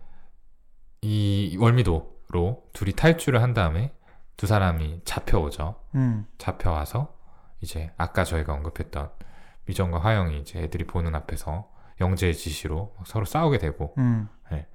[1.01, 3.93] 이 월미도로 둘이 탈출을 한 다음에
[4.35, 5.75] 두 사람이 잡혀오죠.
[5.95, 7.15] 음, 잡혀와서
[7.61, 9.11] 이제 아까 저희가 언급했던
[9.65, 11.71] 미정과 화영이 이제 애들이 보는 앞에서
[12.01, 14.67] 영재의 지시로 서로 싸우게 되고 음, 근데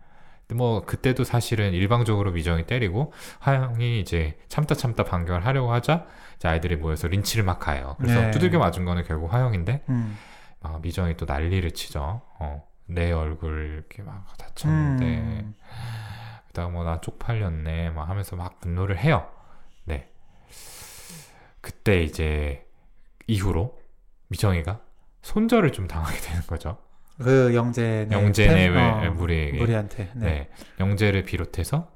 [0.55, 6.77] 뭐 그때도 사실은 일방적으로 미정이 때리고 화영이 이제 참다 참다 반격을 하려고 하자 이제 아이들이
[6.77, 7.97] 모여서 린치를 막 가요.
[7.99, 8.31] 그래서 네.
[8.31, 10.17] 두들겨 맞은 거는 결국 화영인데 음,
[10.61, 12.23] 막 미정이 또 난리를 치죠.
[12.39, 15.55] 어, 내 얼굴 이렇게 막 다쳤는데 음.
[16.49, 19.29] 그다가 뭐나 쪽팔렸네 막 하면서 막 분노를 해요.
[19.85, 20.09] 네.
[21.61, 22.67] 그때 이제
[23.27, 23.79] 이후로
[24.29, 24.81] 미정이가
[25.23, 26.79] 손절을 좀 당하게 되는 거죠.
[27.19, 29.59] 그 영재네 영재네 팬- 왜 어, 무리에게.
[29.59, 30.27] 무리한테 네.
[30.27, 30.51] 네.
[30.81, 31.91] 영재를 비롯해서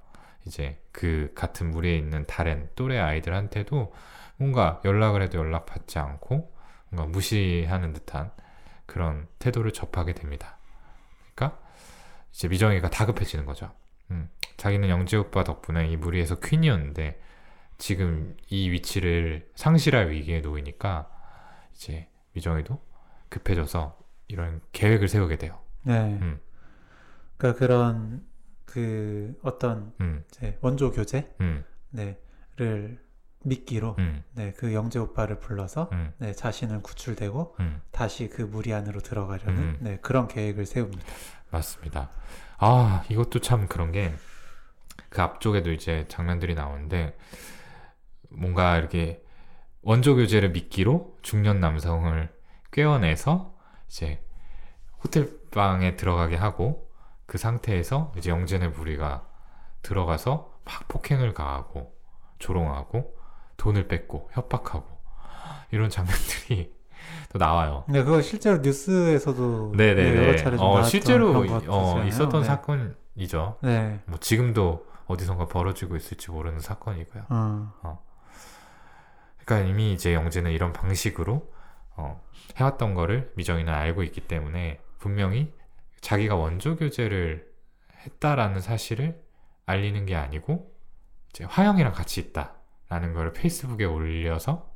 [0.47, 3.93] 이제 그 같은 무리에 있는 다른 또래 아이들한테도
[4.37, 6.53] 뭔가 연락을 해도 연락받지 않고
[6.89, 8.33] 뭔가 무시하는 듯한
[8.87, 10.59] 그런 태도를 접하게 됩니다.
[11.35, 11.59] 그러니까
[12.33, 13.71] 이제 미정이가 다급해지는 거죠.
[14.11, 17.21] 음, 자기는 영재 오빠 덕분에 이 무리에서 퀸이었는데
[17.79, 21.09] 지금 이 위치를 상실할 위기에 놓이니까
[21.75, 22.81] 이제 미정이도
[23.29, 23.97] 급해져서
[24.33, 25.59] 이런 계획을 세우게 돼요.
[25.83, 26.19] 네.
[26.21, 26.41] 음.
[27.37, 28.25] 그러니까 그런
[28.65, 32.99] 그 어떤 음, 이제 원조 교재 음, 네를
[33.45, 37.83] 미끼로 음, 네, 그 영재 오빠를 불러서 음, 네, 자신은 구출되고 음.
[37.91, 39.77] 다시 그 무리 안으로 들어가려는 음.
[39.81, 41.05] 네, 그런 계획을 세웁니다.
[41.51, 42.11] 맞습니다.
[42.59, 44.15] 아, 이것도 참 그런 게,
[45.09, 47.17] 그 앞쪽에도 이제 장면들이 나오는데,
[48.31, 49.23] 뭔가 이렇게
[49.83, 52.33] 원조 교재를 미끼로 중년 남성을
[52.71, 53.52] 꿰어내서,
[53.93, 54.25] 이제
[55.05, 56.91] 호텔 방에 들어가게 하고,
[57.27, 59.27] 그 상태에서 이제 영재네 무리가
[59.83, 61.95] 들어가서 막 폭행을 가하고,
[62.39, 63.15] 조롱하고,
[63.59, 64.87] 돈을 뺏고, 협박하고,
[65.73, 66.73] 이런 장면들이
[67.33, 67.85] 또 나와요.
[67.87, 70.11] 네, 그거 실제로 뉴스에서도 네네네.
[70.11, 72.05] 네, 여러 차례 좀 어, 실제로 어.
[72.05, 72.47] 있었던 네.
[72.47, 73.59] 사건이죠.
[73.61, 74.01] 네.
[74.07, 77.25] 뭐 지금도 어디선가 벌어지고 있을지 모르는 사건이고요.
[77.29, 78.03] 어.
[79.45, 81.53] 그러니까 이미 이제 영재는 이런 방식으로
[82.03, 82.21] 어,
[82.57, 85.53] 해왔던 거를 미정이는 알고 있기 때문에 분명히
[86.01, 87.49] 자기가 원조 교제를
[88.05, 89.23] 했다라는 사실을
[89.67, 90.75] 알리는 게 아니고
[91.31, 94.69] 이제 화영이랑 같이 있다라는 걸 페이스북에 올려서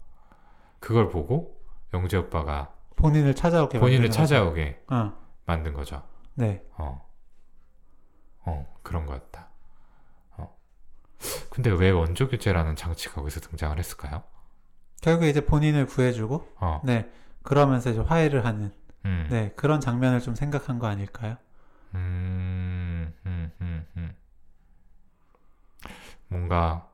[0.79, 1.61] 그걸 보고
[1.93, 4.85] 영재 오빠가 본인을 찾아오게 본인을 찾아오게.
[4.89, 5.12] 어.
[5.45, 6.03] 만든 거죠.
[6.35, 6.64] 네.
[6.77, 7.07] 어,
[8.45, 9.49] 어 그런 거였다.
[10.37, 10.57] 어.
[11.51, 14.22] 근데 왜 원조 교제라는 장치가 거기서 등장을 했을까요?
[15.01, 17.11] 결국 이제 본인을 구해주고 어, 네.
[17.42, 18.72] 그러면서 이제 화해를 하는
[19.05, 21.36] 음, 네, 그런 장면을 좀 생각한 거 아닐까요?
[21.94, 24.14] 음, 음, 음, 음.
[26.28, 26.88] 뭔가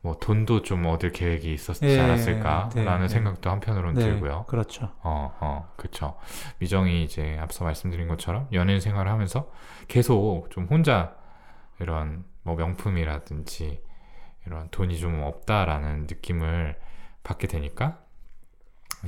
[0.00, 4.04] 뭐 돈도 좀 얻을 계획이 있었지 예, 않았을까라는 네, 생각도 한편으로는 네.
[4.04, 4.44] 들고요.
[4.48, 4.92] 그렇죠.
[5.02, 6.16] 어, 어, 그쵸.
[6.58, 9.50] 미정이 이제 앞서 말씀드린 것처럼 연예인 생활을 하면서
[9.88, 11.14] 계속 좀 혼자
[11.80, 13.82] 이런 뭐 명품이라든지
[14.46, 16.76] 이런 돈이 좀 없다라는 느낌을
[17.24, 17.98] 받게 되니까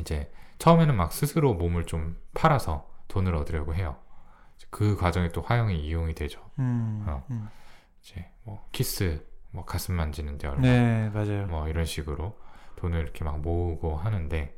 [0.01, 3.97] 이제 처음에는 막 스스로 몸을 좀 팔아서 돈을 얻으려고 해요.
[4.71, 6.41] 그 과정에 또 화영이 이용이 되죠.
[6.59, 7.05] 음.
[7.07, 7.25] 어.
[7.31, 7.49] 음.
[8.01, 11.47] 이제 뭐 키스, 뭐 가슴 만지는데 얼마, 네, 맞아요.
[11.47, 12.37] 뭐 이런 식으로
[12.77, 14.57] 돈을 이렇게 막 모으고 하는데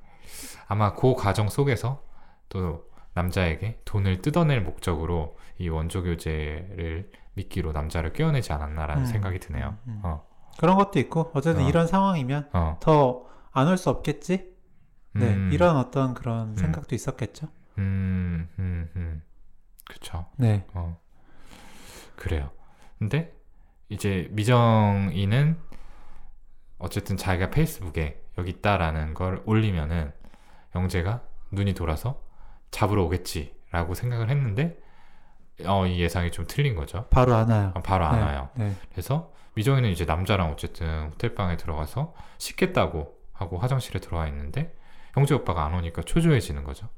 [0.67, 2.03] 아마 그 과정 속에서
[2.49, 9.77] 또 남자에게 돈을 뜯어낼 목적으로 이 원조 교제를 미끼로 남자를 꿰어내지 않았나라는 음, 생각이 드네요.
[9.87, 10.01] 음, 음.
[10.05, 10.27] 어,
[10.59, 11.69] 그런 것도 있고 어쨌든 어.
[11.69, 14.57] 이런 상황이면 어, 더 안 올 수 없겠지?
[15.13, 17.49] 네, 음, 이런 어떤 그런 생각도 있었겠죠?
[17.79, 19.23] 음, 음, 음,
[19.85, 20.27] 그쵸.
[20.37, 20.67] 네.
[20.75, 21.01] 어,
[22.17, 22.51] 그래요.
[22.99, 23.33] 근데
[23.89, 25.59] 이제 미정이는
[26.79, 30.13] 어쨌든 자기가 페이스북에 여기 있다라는 걸 올리면은
[30.75, 32.23] 영재가 눈이 돌아서
[32.71, 34.79] 잡으러 오겠지라고 생각을 했는데
[35.65, 37.07] 어, 이 예상이 좀 틀린 거죠.
[37.11, 37.73] 바로 안 와요.
[37.75, 38.51] 어, 바로 안 네, 와요.
[38.55, 38.75] 네.
[38.93, 44.77] 그래서 미정이는 이제 남자랑 어쨌든 호텔방에 들어가서 씻겠다고 하고 화장실에 들어와 있는데
[45.17, 46.89] 영재 오빠가 안 오니까 초조해지는 거죠.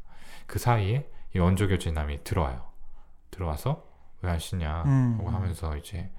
[0.46, 2.70] 그 사이에 이 원조 교제남이 들어와요.
[3.30, 3.84] 들어와서
[4.22, 5.34] 왜안 씻냐 음, 하고 음.
[5.34, 6.10] 하면서 이제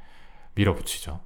[0.56, 1.20] 밀어붙이죠.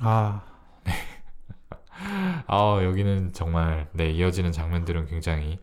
[0.00, 0.42] 아,
[2.46, 5.60] 아 여기는 정말 네 이어지는 장면들은 굉장히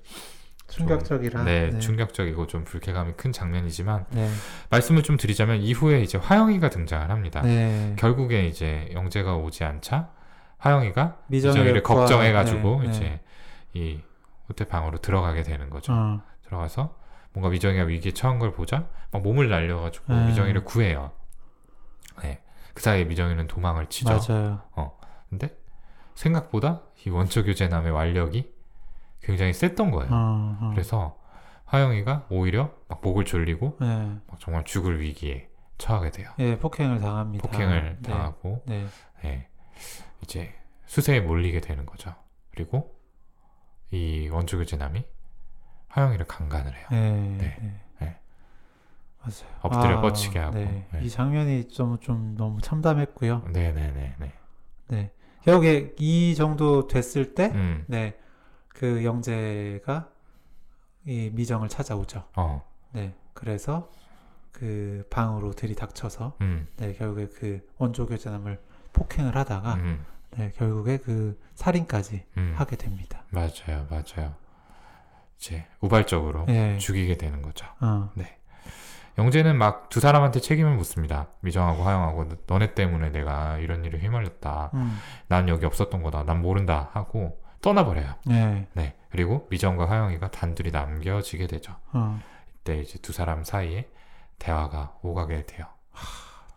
[0.68, 1.44] 충격적이라.
[1.44, 1.80] 네, 네.
[1.80, 4.30] 충격적이고 좀 불쾌감이 큰 장면이지만 네.
[4.70, 7.42] 말씀을 좀 드리자면 이후에 이제 화영이가 등장을 합니다.
[7.42, 7.96] 네.
[7.98, 10.12] 결국에 이제 영재가 오지 않자
[10.60, 12.89] 화영이가 미정이를 걱정해가지고 네, 네.
[12.89, 13.20] 이제
[13.74, 13.99] 이
[14.47, 15.93] 호텔 방으로 들어가게 되는 거죠.
[15.93, 16.95] 어, 들어가서
[17.34, 20.28] 뭔가 미정이가 위기에 처한 걸 보자 막 몸을 날려가지고 음.
[20.28, 21.12] 미정이를 구해요.
[22.22, 22.41] 네,
[22.74, 24.20] 그 사이에 미정이는 도망을 치죠.
[24.28, 24.62] 맞아요.
[25.30, 25.55] 근데
[26.16, 28.51] 생각보다 이 원초 교제남의 완력이
[29.22, 30.12] 굉장히 셌던 거예요.
[30.12, 30.70] 어, 어.
[30.74, 31.18] 그래서
[31.66, 34.18] 화영이가 오히려 막 목을 졸리고 네.
[34.28, 36.32] 막 정말 죽을 위기에 처하게 돼요.
[36.39, 37.47] 예, 폭행을 당합니다.
[37.47, 38.12] 폭행을 네.
[38.12, 38.88] 당하고 네.
[39.24, 39.47] 예,
[40.24, 40.53] 이제
[40.86, 42.15] 수세에 몰리게 되는 거죠.
[42.51, 42.95] 그리고
[43.91, 45.05] 이 원초 교제남이
[45.88, 46.88] 화영이를 강간을 해요.
[46.91, 47.11] 네.
[47.11, 47.38] 네.
[47.38, 47.82] 네.
[47.99, 48.20] 네.
[49.22, 49.59] 맞아요.
[49.61, 50.55] 엎드려 뻗치게 하고.
[50.55, 50.88] 네.
[50.91, 51.01] 네.
[51.03, 53.45] 이 장면이 좀, 좀 너무 참담했고요.
[53.51, 54.15] 네네네.
[54.20, 54.34] 네.
[54.88, 55.11] 네.
[55.43, 58.17] 결국에 이 정도 됐을 때, 음, 네.
[58.67, 60.09] 그 영재가
[61.05, 62.28] 이 미정을 찾아오죠.
[62.36, 63.15] 어, 네.
[63.34, 63.89] 그래서
[64.51, 66.93] 그 방으로 들이닥쳐서, 음, 네.
[66.93, 68.61] 결국에 그 원조 교제남을
[69.00, 70.52] 폭행을 하다가, 음, 네.
[70.56, 72.54] 결국에 그 살인까지 음.
[72.56, 73.24] 하게 됩니다.
[73.30, 74.36] 맞아요, 맞아요.
[75.38, 76.78] 이제 우발적으로 네.
[76.78, 77.66] 죽이게 되는 거죠.
[77.82, 78.10] 어.
[79.18, 81.28] 영재는 막 두 사람한테 책임을 묻습니다.
[81.41, 84.72] 미정하고 화영하고 너- 너네 때문에 내가 이런 일에 휘말렸다.
[84.74, 84.97] 음.
[85.28, 86.24] 난 여기 없었던 거다.
[86.24, 88.16] 난 모른다 하고 떠나버려요.
[88.28, 88.68] 네.
[88.74, 88.95] 네.
[89.10, 91.76] 그리고 미정과 화영이가 단둘이 남겨지게 되죠.
[91.91, 92.20] 어.
[92.62, 93.89] 이때 이제 두 사람 사이에
[94.38, 95.66] 대화가 오가게 돼요.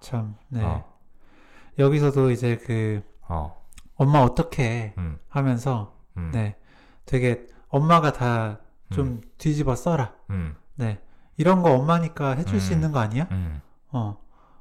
[0.00, 0.62] 참, 네.
[0.62, 0.84] 어,
[1.78, 3.62] 여기서도 이제 그 어,
[3.94, 6.56] 엄마 어떻게 음, 하면서 음, 네
[7.06, 10.12] 되게 엄마가 다좀 음, 뒤집어 써라.
[10.30, 11.00] 음, 네
[11.36, 12.76] 이런 거 엄마니까 해줄 수 음.
[12.76, 13.28] 있는 거 아니야?
[13.30, 13.60] 음.
[13.90, 14.18] 어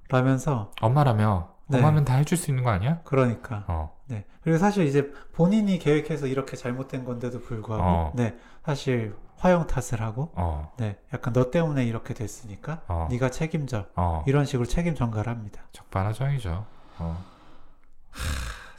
[0.09, 0.71] 라면서.
[0.81, 1.51] 엄마라며?
[1.67, 1.77] 네.
[1.77, 3.01] 엄마면 다 해줄 수 있는 거 아니야?
[3.03, 3.63] 그러니까.
[3.67, 8.11] 어, 네 그리고 사실 이제 본인이 계획해서 이렇게 잘못된 건데도 불구하고 어.
[8.15, 8.35] 네
[8.65, 13.85] 사실 화영 탓을 하고 어, 네 약간 너 때문에 이렇게 됐으니까 어, 네가 책임져.
[13.95, 14.23] 어.
[14.27, 15.61] 이런 식으로 책임 전가를 합니다.
[15.71, 16.65] 적반하장이죠.
[17.01, 17.23] 어,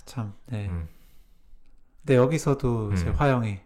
[0.04, 0.88] 참 네 음,
[2.00, 3.14] 근데 여기서도 이제 음.
[3.14, 3.60] 화영이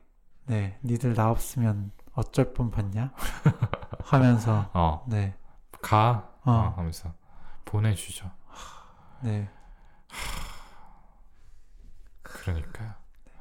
[0.47, 3.13] 네 니들 나 없으면 어쩔 뻔 봤냐
[4.05, 5.35] 하면서 어, 네
[5.83, 6.51] 가, 어.
[6.53, 7.13] 어, 하면서
[7.65, 8.31] 보내주죠.
[9.23, 9.49] 네.
[12.23, 12.93] 그러니까요.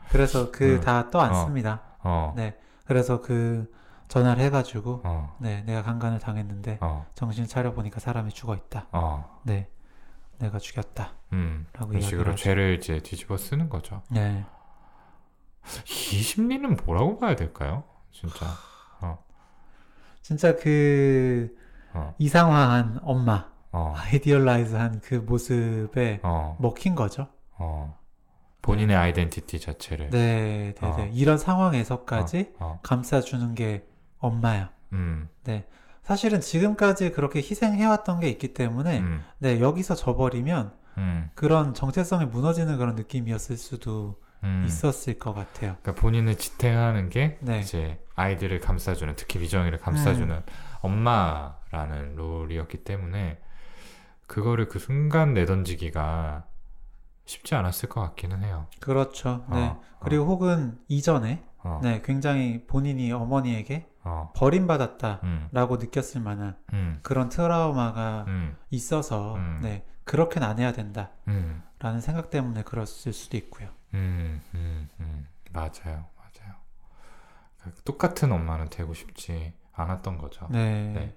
[0.10, 0.82] 그래서 그 음.
[0.82, 1.82] 다 떠안습니다.
[2.00, 2.58] 어, 네.
[2.86, 3.72] 그래서 그
[4.08, 8.88] 전화를 해가지고 어, 네 내가 강간을 당했는데 어, 정신 차려 보니까 사람이 죽어 있다.
[8.92, 9.70] 어, 네
[10.40, 11.14] 내가 죽였다.
[11.34, 11.66] 음.
[11.72, 12.44] 그런 이야기를 식으로 하죠.
[12.44, 14.02] 죄를 이제 뒤집어 쓰는 거죠.
[14.10, 14.46] 네
[15.88, 17.84] 이 심리는 뭐라고 봐야 될까요?
[18.12, 18.46] 진짜.
[20.22, 21.56] 진짜 그
[21.94, 27.28] 어, 이상화한 엄마 어, idealize한 그 모습에 어, 먹힌 거죠.
[27.58, 28.00] 어.
[28.64, 30.10] 본인의 identity 자체를.
[30.10, 30.96] 네, 네, 어.
[30.98, 31.12] 네.
[31.14, 33.86] 이런 상황에서까지 어, 감싸주는 게
[34.18, 34.72] 엄마야.
[34.94, 35.68] 음, 네.
[36.06, 42.78] 사실은 지금까지 그렇게 희생해왔던 게 있기 때문에, 음, 네, 여기서 져버리면 음, 그런 정체성이 무너지는
[42.78, 44.64] 그런 느낌이었을 수도 음.
[44.68, 45.76] 있었을 것 같아요.
[45.82, 47.60] 그러니까 본인을 지탱하는 게 네.
[47.60, 50.44] 이제 아이들을 감싸주는 특히 미정이를 감싸주는 음.
[50.82, 53.40] 엄마라는 롤이었기 때문에
[54.28, 56.46] 그거를 그 순간 내던지기가
[57.26, 58.68] 쉽지 않았을 것 같기는 해요.
[58.80, 59.44] 그렇죠.
[59.50, 59.58] 네.
[59.66, 67.00] 어, 그리고 혹은 이전에, 어, 네, 굉장히 본인이 어머니에게 어, 버림받았다라고 음, 느꼈을 만한 음,
[67.02, 69.60] 그런 트라우마가 음, 있어서, 음.
[69.64, 73.70] 네, 그렇게는 안 해야 된다라는 음, 생각 때문에 그랬을 수도 있고요.
[73.96, 76.56] 음, 음, 음, 맞아요, 맞아요.
[77.84, 80.48] 똑같은 엄마는 되고 싶지 않았던 거죠.
[80.52, 80.94] 네.
[80.94, 81.16] 네.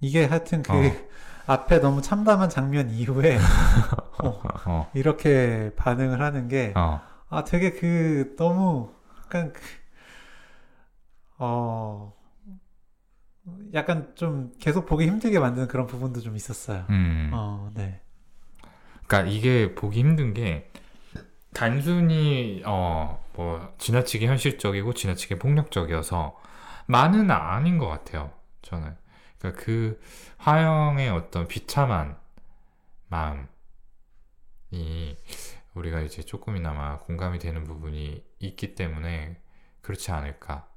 [0.00, 0.80] 이게 하여튼 그 어.
[1.46, 3.38] 앞에 너무 참담한 장면 이후에
[4.22, 8.92] 어, 어, 이렇게 반응을 하는 게 어, 아, 되게 그 너무
[9.24, 9.60] 약간 그,
[11.40, 12.14] 어,
[13.74, 16.86] 약간 좀 계속 보기 힘들게 만드는 그런 부분도 좀 있었어요.
[16.90, 17.30] 음.
[17.32, 18.00] 어, 네.
[19.06, 20.70] 그러니까 이게 보기 힘든 게
[21.52, 26.38] 단순히 어 뭐 지나치게 현실적이고 지나치게 폭력적이어서
[26.86, 28.32] 많은 아닌 것 같아요.
[28.60, 28.94] 저는
[29.38, 29.98] 그러니까 그
[30.36, 32.18] 화영의 어떤 비참한
[33.08, 33.46] 마음이
[35.74, 39.40] 우리가 이제 조금이나마 공감이 되는 부분이 있기 때문에
[39.80, 40.68] 그렇지 않을까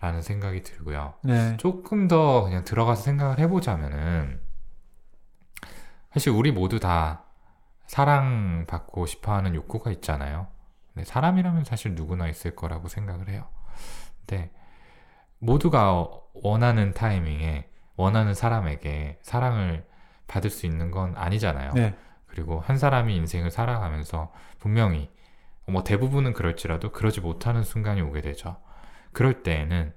[0.00, 1.14] 라는 생각이 들고요.
[1.22, 1.56] 네.
[1.56, 4.40] 조금 더 그냥 들어가서 생각을 해보자면은
[6.12, 7.24] 사실 우리 모두 다
[7.86, 10.46] 사랑받고 싶어 하는 욕구가 있잖아요.
[10.92, 13.48] 근데 사람이라면 사실 누구나 있을 거라고 생각을 해요.
[14.20, 14.52] 근데
[15.38, 19.86] 모두가 원하는 타이밍에 원하는 사람에게 사랑을
[20.26, 21.72] 받을 수 있는 건 아니잖아요.
[21.74, 21.94] 네.
[22.26, 25.10] 그리고 한 사람이 인생을 살아가면서 분명히
[25.66, 28.56] 뭐 대부분은 그럴지라도 그러지 못하는 순간이 오게 되죠.
[29.14, 29.94] 그럴 때에는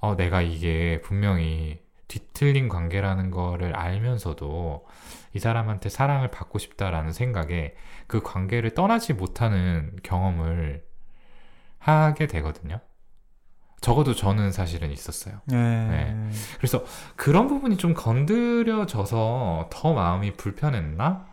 [0.00, 4.86] 어, 내가 이게 분명히 뒤틀린 관계라는 거를 알면서도
[5.34, 7.74] 이 사람한테 사랑을 받고 싶다라는 생각에
[8.06, 10.84] 그 관계를 떠나지 못하는 경험을
[11.78, 12.80] 하게 되거든요.
[13.80, 15.40] 적어도 저는 사실은 있었어요.
[15.44, 15.56] 네.
[15.56, 16.30] 네.
[16.56, 16.84] 그래서
[17.16, 21.26] 그런 부분이 좀 건드려져서 더 마음이 불편했나?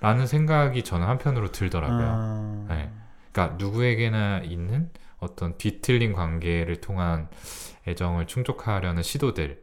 [0.00, 1.98] 라는 생각이 저는 한편으로 들더라고요.
[1.98, 2.90] 음, 네.
[3.32, 4.90] 그러니까 누구에게나 있는
[5.20, 7.28] 어떤 뒤틀린 관계를 통한
[7.86, 9.62] 애정을 충족하려는 시도들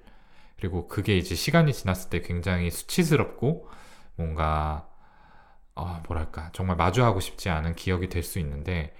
[0.57, 3.69] 그리고 그게 이제 시간이 지났을 때 굉장히 수치스럽고
[4.15, 4.87] 뭔가
[5.75, 8.95] 어, 뭐랄까 정말 마주하고 싶지 않은 기억이 될 수 있는데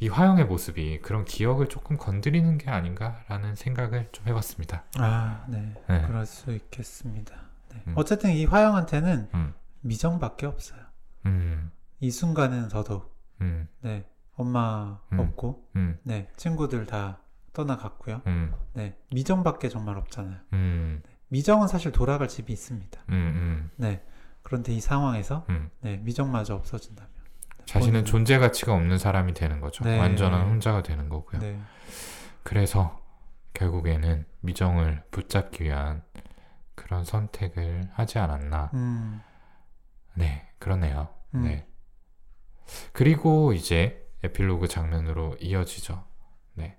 [0.00, 4.84] 이 화영의 모습이 그런 기억을 조금 건드리는 게 아닌가라는 생각을 좀 해봤습니다.
[4.98, 5.74] 아, 네.
[5.88, 6.02] 네.
[6.06, 7.36] 그럴 수 있겠습니다.
[7.72, 7.82] 네.
[7.86, 7.92] 음.
[7.96, 10.80] 어쨌든 이 화영한테는 음, 미정밖에 없어요.
[11.26, 11.70] 음,
[12.00, 13.10] 이 순간은 저도
[13.42, 14.04] 음, 네.
[14.40, 15.20] 엄마 음.
[15.20, 16.28] 없고 음, 네.
[16.36, 17.20] 친구들 다
[17.52, 18.22] 떠나갔고요.
[18.26, 18.96] 음, 네.
[19.12, 20.38] 미정밖에 정말 없잖아요.
[20.54, 23.00] 음, 미정은 사실 돌아갈 집이 있습니다.
[23.10, 24.02] 음, 음, 네.
[24.42, 25.70] 그런데 이 상황에서 음.
[25.80, 27.10] 네, 미정마저 없어진다면
[27.66, 29.84] 자신은 본인은- 존재 가치가 없는 사람이 되는 거죠.
[29.84, 29.98] 네.
[29.98, 31.40] 완전한 혼자가 되는 거고요.
[31.40, 31.60] 네.
[32.42, 32.98] 그래서
[33.52, 36.02] 결국에는 미정을 붙잡기 위한
[36.74, 38.70] 그런 선택을 하지 않았나.
[38.74, 39.20] 음.
[40.14, 41.08] 네, 그러네요.
[41.34, 41.42] 음.
[41.44, 41.66] 네.
[42.92, 46.04] 그리고 이제 에필로그 장면으로 이어지죠.
[46.54, 46.76] 네.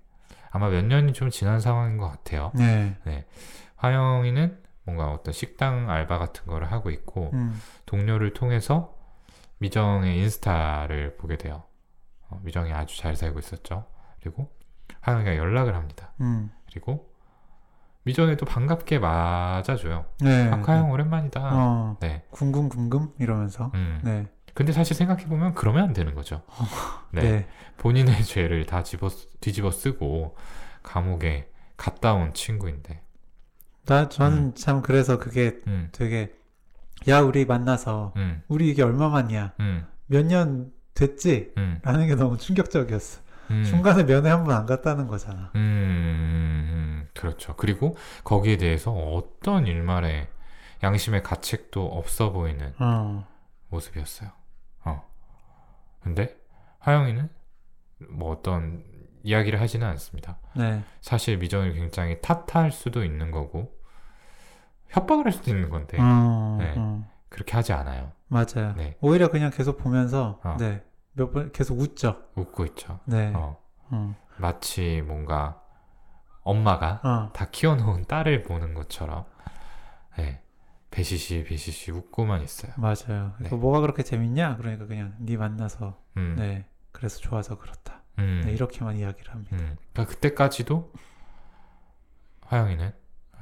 [0.50, 2.52] 아마 몇 년이 좀 지난 상황인 것 같아요.
[2.54, 2.96] 네.
[3.76, 7.60] 화영이는 뭔가 어떤 식당 알바 같은 거를 하고 있고, 음.
[7.86, 8.94] 동료를 통해서
[9.58, 11.62] 미정의 인스타를 보게 돼요.
[12.28, 13.86] 어, 미정이 아주 잘 살고 있었죠.
[14.20, 14.50] 그리고
[15.00, 16.12] 화영이가 연락을 합니다.
[16.20, 16.50] 음.
[16.68, 17.12] 그리고
[18.04, 20.06] 미정이도 반갑게 맞아줘요.
[20.20, 20.50] 네.
[20.50, 21.50] 박하영 오랜만이다.
[21.52, 21.96] 어.
[22.00, 22.24] 네.
[22.30, 24.00] 궁금궁금 이러면서 음.
[24.02, 24.26] 네.
[24.54, 26.42] 근데 사실 생각해 보면 그러면 안 되는 거죠.
[27.10, 27.20] 네.
[27.22, 27.48] 네.
[27.78, 29.08] 본인의 죄를 다 집어,
[29.40, 30.36] 뒤집어 쓰고
[30.82, 33.02] 감옥에 갔다 온 친구인데.
[33.86, 36.32] 나 저는 참 그래서 그게 음, 되게
[37.08, 41.52] 야 우리 만나서 음, 우리 이게 얼마만이야 음, 몇년 됐지?
[41.58, 43.64] 음, 라는 게 너무 충격적이었어 음.
[43.64, 47.56] 중간에 면회 한 번 안 갔다는 거잖아 음, 음, 음, 그렇죠.
[47.56, 50.28] 그리고 거기에 대해서 어떤 일말의
[50.84, 53.26] 양심의 가책도 없어 보이는 어.
[53.68, 54.30] 모습이었어요.
[56.02, 56.04] 어.
[56.04, 56.36] 근데
[56.80, 57.28] 하영이는
[58.10, 58.84] 뭐 어떤
[59.22, 60.38] 이야기를 하지는 않습니다.
[60.56, 60.82] 네.
[61.00, 63.72] 사실 미정을 굉장히 탓할 수도 있는 거고
[64.88, 66.74] 협박을 할 수도 있는 건데 어, 네.
[66.76, 68.12] 어, 그렇게 하지 않아요.
[68.28, 68.74] 맞아요.
[68.76, 68.96] 네.
[69.00, 70.56] 오히려 그냥 계속 보면서 어.
[70.58, 70.82] 네.
[71.14, 72.22] 몇 번 계속 웃죠.
[72.34, 72.98] 웃고 있죠.
[73.04, 73.32] 네.
[73.34, 73.58] 어,
[73.90, 74.16] 어.
[74.38, 75.62] 마치 뭔가
[76.42, 77.30] 엄마가 어.
[77.32, 79.24] 다 키워놓은 딸을 보는 것처럼
[80.18, 80.41] 네.
[80.92, 82.72] 배시시 배시시 웃고만 있어요.
[82.76, 83.28] 맞아요.
[83.30, 83.34] 네.
[83.38, 84.58] 그래서 뭐가 그렇게 재밌냐?
[84.58, 86.66] 그러니까 그냥 네 만나서 음, 네.
[86.92, 88.02] 그래서 좋아서 그렇다.
[88.18, 89.56] 음, 네, 이렇게만 이야기를 합니다.
[89.56, 89.76] 음.
[89.92, 90.92] 그러니까 그때까지도
[92.42, 92.92] 화영이는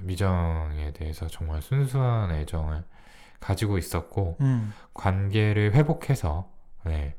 [0.00, 2.84] 미정에 대해서 정말 순수한 애정을
[3.40, 4.72] 가지고 있었고 음.
[4.94, 6.50] 관계를 회복해서
[6.84, 7.16] 네,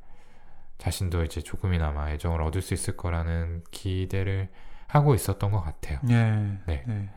[0.77, 4.49] 자신도 이제 조금이나마 애정을 얻을 수 있을 거라는 기대를
[4.87, 5.99] 하고 있었던 것 같아요.
[6.03, 6.57] 네.
[6.65, 6.83] 네.
[6.87, 7.09] 네.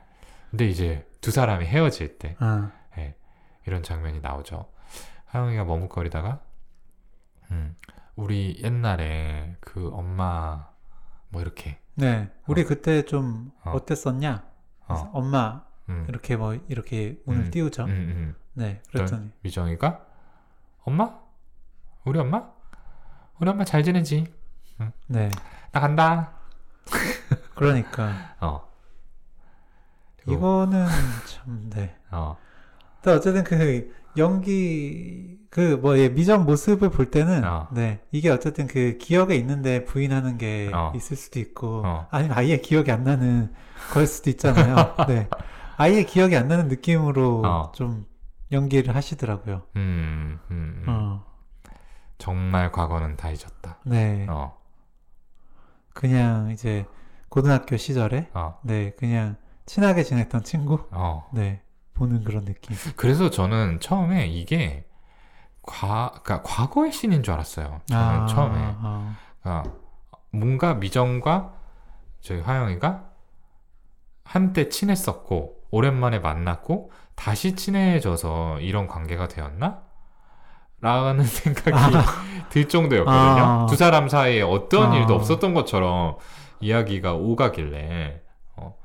[0.50, 2.72] 근데 이제 두 사람이 헤어질 때 아.
[2.96, 3.16] 네,
[3.66, 4.70] 이런 장면이 나오죠.
[5.26, 6.40] 하영이가 머뭇거리다가
[7.50, 7.76] 음,
[8.14, 10.68] 우리 옛날에 그 엄마
[11.28, 12.30] 뭐 이렇게 네.
[12.46, 12.66] 우리 어.
[12.66, 13.72] 그때 좀 어.
[13.72, 13.84] 어.
[13.84, 14.44] 땠었냐
[14.86, 17.84] 어, 엄마 음, 이렇게 뭐 이렇게 문을 음, 띄우죠.
[17.84, 18.34] 음, 음.
[18.54, 18.80] 네.
[18.90, 20.06] 그랬더니 미정이가
[20.84, 21.18] 엄마?
[22.04, 22.50] 우리 엄마?
[23.40, 24.32] 우리 엄마 잘 지내지?
[25.08, 25.30] 네.
[25.72, 26.32] 나 간다.
[27.54, 28.68] 그러니까 어.
[30.26, 30.86] 이거는
[31.26, 31.96] 참 네.
[32.10, 32.36] 어.
[33.12, 37.68] 어쨌든 그 연기 그뭐 미정 모습을 볼 때는 어.
[37.72, 40.92] 네 이게 어쨌든 그 기억에 있는데 부인하는 게 어.
[40.96, 42.08] 있을 수도 있고 어.
[42.10, 43.52] 아니면 아예 기억이 안 나는
[43.92, 44.96] 걸 수도 있잖아요.
[45.08, 45.28] 네
[45.76, 47.72] 아예 기억이 안 나는 느낌으로 어.
[47.72, 48.06] 좀
[48.52, 49.62] 연기를 하시더라고요.
[49.76, 50.84] 음, 음, 음.
[50.88, 51.24] 어,
[52.18, 53.78] 정말 과거는 다 잊었다.
[53.84, 54.56] 네 어,
[55.92, 56.84] 그냥 이제
[57.28, 59.36] 고등학교 시절에 어, 네 그냥
[59.66, 61.28] 친하게 지냈던 친구 어.
[61.32, 61.63] 네
[61.94, 62.76] 보는 그런 느낌.
[62.96, 64.84] 그래서 저는 처음에 이게
[65.62, 67.80] 과, 그러니까 과거의 신인 줄 알았어요.
[67.86, 68.58] 저는 처음에.
[68.78, 69.72] 아, 그러니까
[70.30, 71.54] 뭔가 미정과
[72.20, 73.04] 저희 화영이가
[74.24, 79.82] 한때 친했었고 오랜만에 만났고 다시 친해져서 이런 관계가 되었나?
[80.80, 81.96] 라는 생각이
[82.50, 83.14] 들 정도였거든요.
[83.14, 83.66] 아.
[83.68, 84.96] 두 사람 사이에 어떤 아.
[84.96, 86.16] 일도 없었던 것처럼
[86.60, 88.22] 이야기가 오가길래
[88.56, 88.76] 어,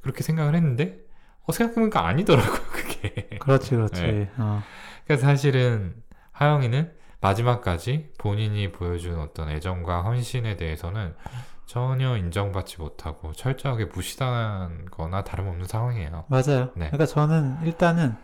[0.00, 1.01] 그렇게 생각을 했는데
[1.44, 3.28] 어, 생각해보니까 아니더라고요, 그게.
[3.40, 4.02] 그렇지 그렇지.
[4.02, 4.30] 네.
[4.38, 4.62] 어.
[5.06, 5.94] 그래서 사실은
[6.32, 11.14] 하영이는 마지막까지 본인이 보여준 어떤 애정과 헌신에 대해서는
[11.66, 16.24] 전혀 인정받지 못하고 철저하게 무시당한 거나 다름없는 상황이에요.
[16.28, 16.70] 맞아요.
[16.74, 16.86] 네.
[16.90, 18.14] 그러니까 저는 일단은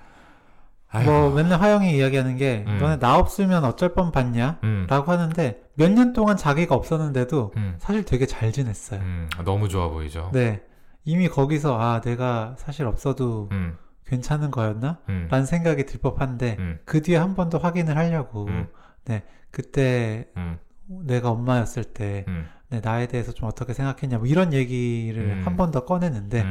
[0.91, 2.79] 아이고, 뭐 맨날 화영이 이야기하는 게 음.
[2.79, 4.59] 너네 나 없으면 어쩔 뻔 봤냐?
[4.65, 9.01] 음, 라고 하는데 몇 년 동안 자기가 없었는데도 음, 사실 되게 잘 지냈어요.
[9.01, 10.31] 음, 너무 좋아 보이죠?
[10.33, 10.63] 네.
[11.09, 14.99] 이미 거기서 아 내가 사실 없어도 음, 괜찮은 거였나?
[15.09, 18.69] 음, 라는 생각이 들 법한데 음, 그 뒤에 한 번 더 확인을 하려고 음.
[19.07, 24.53] 네 그때 음, 내가 엄마였을 때 음, 네, 나에 대해서 좀 어떻게 생각했냐 뭐 이런
[24.53, 25.43] 얘기를 음.
[25.47, 26.51] 한번 더 꺼내는데 음.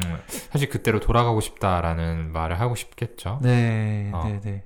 [0.49, 3.39] 사실 그때로 돌아가고 싶다라는 말을 하고 싶겠죠.
[3.43, 4.23] 네, 어.
[4.25, 4.63] 네, 네.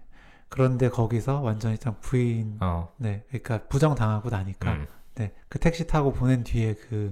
[0.47, 5.85] 그런데 거기서 완전히 딱 부인, 어, 네, 그러니까 부정 당하고 나니까, 음, 네, 그 택시
[5.87, 7.11] 타고 보낸 뒤에 그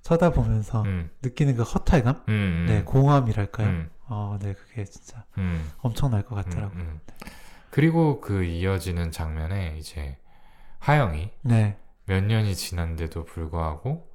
[0.00, 3.68] 음, 쳐다보면서 음, 느끼는 그 허탈감, 음, 네, 공허함이랄까요?
[3.68, 5.70] 음, 어, 네, 그게 진짜 음.
[5.78, 6.74] 엄청날 것 같더라고.
[6.74, 7.00] 요 음, 음.
[7.70, 10.18] 그리고 그 이어지는 장면에 이제
[10.80, 14.10] 하영이 네, 몇 년이 지난데도 불구하고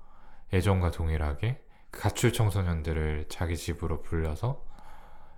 [0.51, 1.61] 예전과 동일하게
[1.91, 4.65] 그 가출 청소년들을 자기 집으로 불러서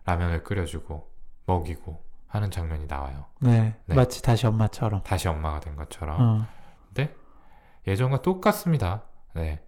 [0.05, 1.11] 라면을 끓여주고
[1.45, 3.25] 먹이고 하는 장면이 나와요.
[3.39, 3.95] 네, 네.
[3.95, 5.03] 마치 다시 엄마처럼.
[5.03, 6.19] 다시 엄마가 된 것처럼.
[6.19, 6.47] 어,
[6.87, 7.13] 근데
[7.85, 9.03] 예전과 똑같습니다.
[9.33, 9.61] 네.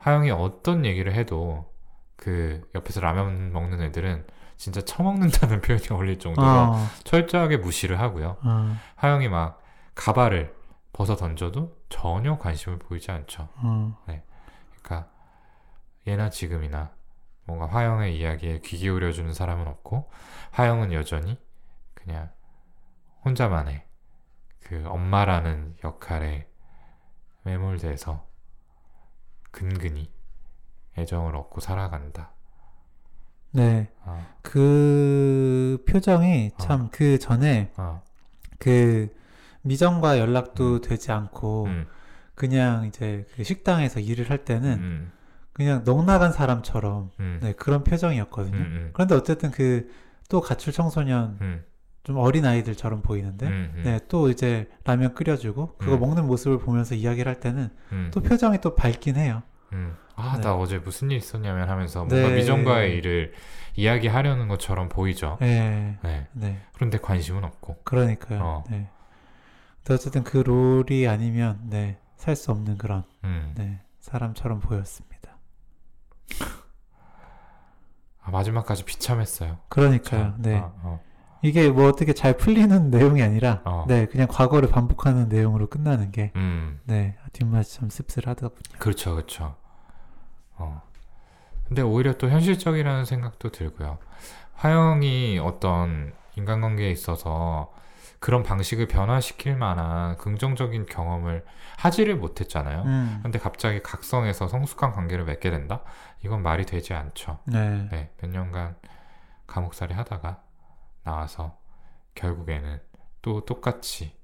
[0.00, 1.72] 하영이 어떤 얘기를 해도
[2.16, 4.26] 그 옆에서 라면 먹는 애들은
[4.56, 8.36] 진짜 처먹는다는 표현이 어울릴 정도로 어, 철저하게 무시를 하고요.
[8.42, 9.62] 어, 하영이 막
[9.94, 10.54] 가발을
[10.92, 13.48] 벗어 던져도 전혀 관심을 보이지 않죠.
[13.56, 13.96] 어,
[14.82, 15.10] 그러니까
[16.06, 16.90] 예나 지금이나
[17.44, 20.10] 뭔가 화영의 이야기에 귀 기울여주는 사람은 없고
[20.52, 21.40] 화영은 여전히
[21.94, 22.30] 그냥
[23.24, 23.84] 혼자만의
[24.60, 26.46] 그 엄마라는 역할에
[27.42, 28.29] 매몰돼서
[29.50, 30.10] 근근히
[30.96, 32.32] 애정을 얻고 살아간다.
[33.52, 36.58] 네, 어, 그 표정이 어.
[36.58, 38.02] 참그 전에 어,
[38.58, 39.14] 그
[39.62, 41.86] 미정과 연락도 되지 않고 음,
[42.34, 45.12] 그냥 이제 그 식당에서 일을 할 때는 음,
[45.52, 48.56] 그냥 넉나간 사람처럼 음, 네, 그런 표정이었거든요.
[48.56, 49.90] 음, 음, 그런데 어쨌든 그
[50.30, 51.64] 또 가출 청소년 음,
[52.02, 56.00] 좀 어린 아이들처럼 보이는데 음, 음, 네, 또 이제 라면 끓여주고 그거 음.
[56.00, 59.42] 먹는 모습을 보면서 이야기를 할 때는 음, 또 표정이 또 밝긴 해요.
[59.72, 59.94] 음.
[60.16, 60.42] 아, 네.
[60.42, 62.36] 나 어제 무슨 일 있었냐면 하면서 뭔가 네.
[62.36, 63.32] 미정과의 일을
[63.76, 65.36] 이야기하려는 것처럼 보이죠.
[65.40, 66.26] 네, 네.
[66.32, 67.80] 네, 그런데 관심은 없고.
[67.84, 68.40] 그러니까요.
[68.42, 68.64] 어.
[68.70, 68.88] 네.
[69.78, 73.52] 근데 어쨌든 그 롤이 아니면 네, 살 수 없는 그런 음.
[73.56, 75.36] 네, 사람처럼 보였습니다.
[78.22, 79.58] 아, 마지막까지 비참했어요.
[79.68, 80.20] 그러니까요.
[80.32, 80.42] 참.
[80.42, 80.56] 네.
[80.58, 81.00] 어, 어,
[81.42, 83.84] 이게 뭐 어떻게 잘 풀리는 내용이 아니라 어.
[83.88, 88.78] 네, 그냥 과거를 반복하는 내용으로 끝나는 게 음, 네, 뒷맛이 좀 씁쓸하더군요.
[88.78, 89.56] 그렇죠, 그렇죠.
[90.56, 90.82] 어.
[91.66, 93.98] 근데 오히려 또 현실적이라는 생각도 들고요.
[94.54, 97.72] 화영이 어떤 인간관계에 있어서
[98.18, 101.44] 그런 방식을 변화시킬 만한 긍정적인 경험을
[101.78, 102.82] 하지를 못했잖아요.
[102.82, 103.20] 음.
[103.22, 105.80] 근데 갑자기 각성해서 성숙한 관계를 맺게 된다?
[106.22, 107.38] 이건 말이 되지 않죠.
[107.46, 107.88] 네.
[107.90, 108.76] 네, 몇 년간
[109.46, 110.42] 감옥살이 하다가
[111.02, 111.58] 나와서
[112.14, 112.80] 결국에는
[113.22, 114.16] 또 똑같이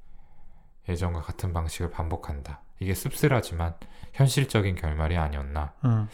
[0.88, 2.62] 예전과 같은 방식을 반복한다.
[2.78, 3.74] 이게 씁쓸하지만
[4.12, 6.08] 현실적인 결말이 아니었나라고 음.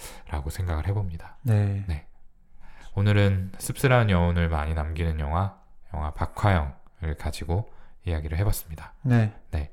[0.51, 1.37] 생각을 해봅니다.
[1.43, 1.85] 네.
[1.89, 2.07] 네.
[2.95, 5.59] 오늘은 씁쓸한 여운을 많이 남기는 영화,
[5.95, 7.71] 영화 박화영을 가지고
[8.05, 8.95] 이야기를 해봤습니다.
[9.51, 9.71] 네.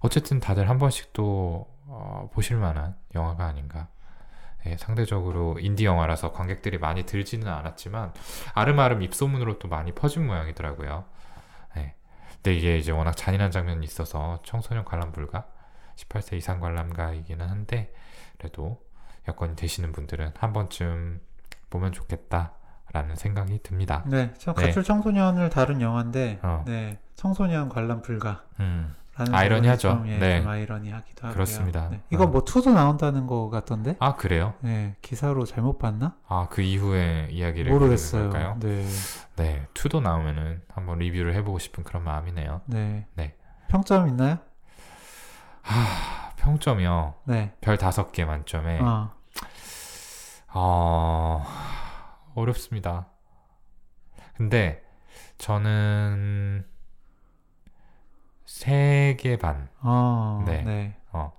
[0.00, 3.88] 어쨌든 다들 한 번씩 또 어, 보실 만한 영화가 아닌가.
[4.66, 8.12] 예, 상대적으로 인디 영화라서 관객들이 많이 들지는 않았지만
[8.54, 11.04] 아름아름 입소문으로 또 많이 퍼진 모양이더라고요.
[11.76, 11.94] 예.
[12.36, 15.46] 근데 이게 이제 워낙 잔인한 장면이 있어서 청소년 관람 불가,
[15.96, 17.92] 18세 이상 관람가이기는 한데
[18.38, 18.80] 그래도
[19.28, 21.20] 여건이 되시는 분들은 한 번쯤
[21.70, 24.04] 보면 좋겠다라는 생각이 듭니다.
[24.06, 24.32] 네.
[24.38, 24.66] 저 네.
[24.66, 26.64] 가출 청소년을 다룬 영화인데 어.
[26.66, 26.98] 네.
[27.14, 28.44] 청소년 관람 불가.
[28.60, 28.94] 음,
[29.32, 30.04] 아이러니하죠.
[30.06, 30.40] 예, 네.
[30.40, 31.34] 좀 아이러니하기도 하고요.
[31.34, 31.88] 그렇습니다.
[31.90, 32.00] 네.
[32.10, 32.26] 이거 어.
[32.26, 33.96] 뭐 투도 나온다는 거 같던데?
[33.98, 34.54] 아 그래요?
[34.60, 36.16] 네, 기사로 잘못 봤나?
[36.28, 38.58] 아 그 이후에 이야기를 모르겠어요.
[38.60, 38.86] 네,
[39.36, 42.62] 네, 투도 나오면은 한번 리뷰를 해보고 싶은 그런 마음이네요.
[42.66, 43.34] 네, 네.
[43.68, 44.38] 평점 있나요?
[45.62, 47.14] 하, 평점이요.
[47.24, 47.52] 네.
[47.60, 49.10] 별 다섯 개 만점에 어,
[50.54, 51.44] 어...
[52.34, 53.08] 어렵습니다.
[54.36, 54.82] 근데
[55.38, 56.64] 저는
[58.60, 59.68] 세개 반.
[59.82, 60.62] 어, 네.
[60.62, 60.96] 네.
[61.12, 61.30] 어.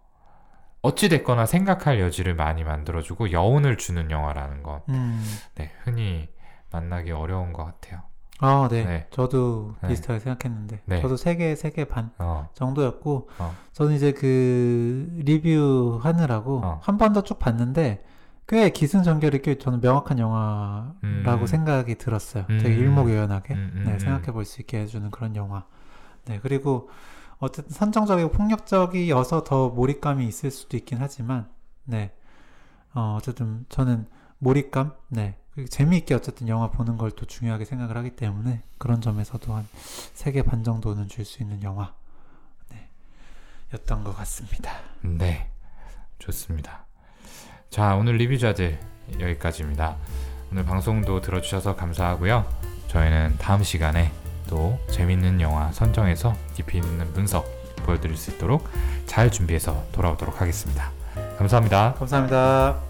[0.84, 5.24] 어찌 됐거나 생각할 여지를 많이 만들어주고 여운을 주는 영화라는 건 음,
[5.55, 6.30] 네, 흔히
[6.72, 8.01] 만나기 어려운 것 같아요.
[8.39, 8.86] 아, 네.
[8.86, 9.07] 네.
[9.09, 9.88] 저도 네.
[9.89, 11.01] 비슷하게 생각했는데, 네.
[11.01, 13.55] 저도 세 개, 세개반 어, 정도였고, 어.
[13.74, 16.80] 저는 이제 그 리뷰 하느라고 어.
[16.84, 18.03] 한번 더 쭉 봤는데,
[18.47, 21.47] 꽤 기승전결이 꽤 저는 명확한 영화라고 음.
[21.47, 22.45] 생각이 들었어요.
[22.51, 22.59] 음.
[22.59, 23.55] 되게 일목요연하게.
[23.55, 23.99] 음, 음, 네, 음.
[23.99, 25.65] 생각해 볼 수 있게 해주는 그런 영화.
[26.28, 26.89] 네, 그리고
[27.39, 31.49] 어쨌든 선정적이고 폭력적이어서 더 몰입감이 있을 수도 있긴 하지만,
[31.84, 32.13] 네,
[32.93, 34.07] 어, 어쨌든 저는
[34.39, 35.38] 몰입감, 네,
[35.69, 41.25] 재미있게 어쨌든 영화 보는 걸 또 중요하게 생각을 하기 때문에 그런 점에서도 한세개반 정도는 줄
[41.25, 41.93] 수 있는 영화,
[42.69, 42.89] 네,
[43.73, 44.71] 였던 것 같습니다.
[45.01, 45.49] 네,
[46.19, 46.86] 좋습니다.
[47.69, 48.80] 자, 오늘 리뷰자들
[49.19, 49.95] 여기까지입니다.
[50.51, 52.45] 오늘 방송도 들어주셔서 감사하고요.
[52.88, 54.11] 저희는 다음 시간에
[54.47, 57.45] 또 재밌는 영화 선정해서 깊이 있는 분석
[57.85, 58.67] 보여드릴 수 있도록
[59.05, 60.91] 잘 준비해서 돌아오도록 하겠습니다.
[61.37, 61.93] 감사합니다.
[61.97, 62.86] 감사합니다.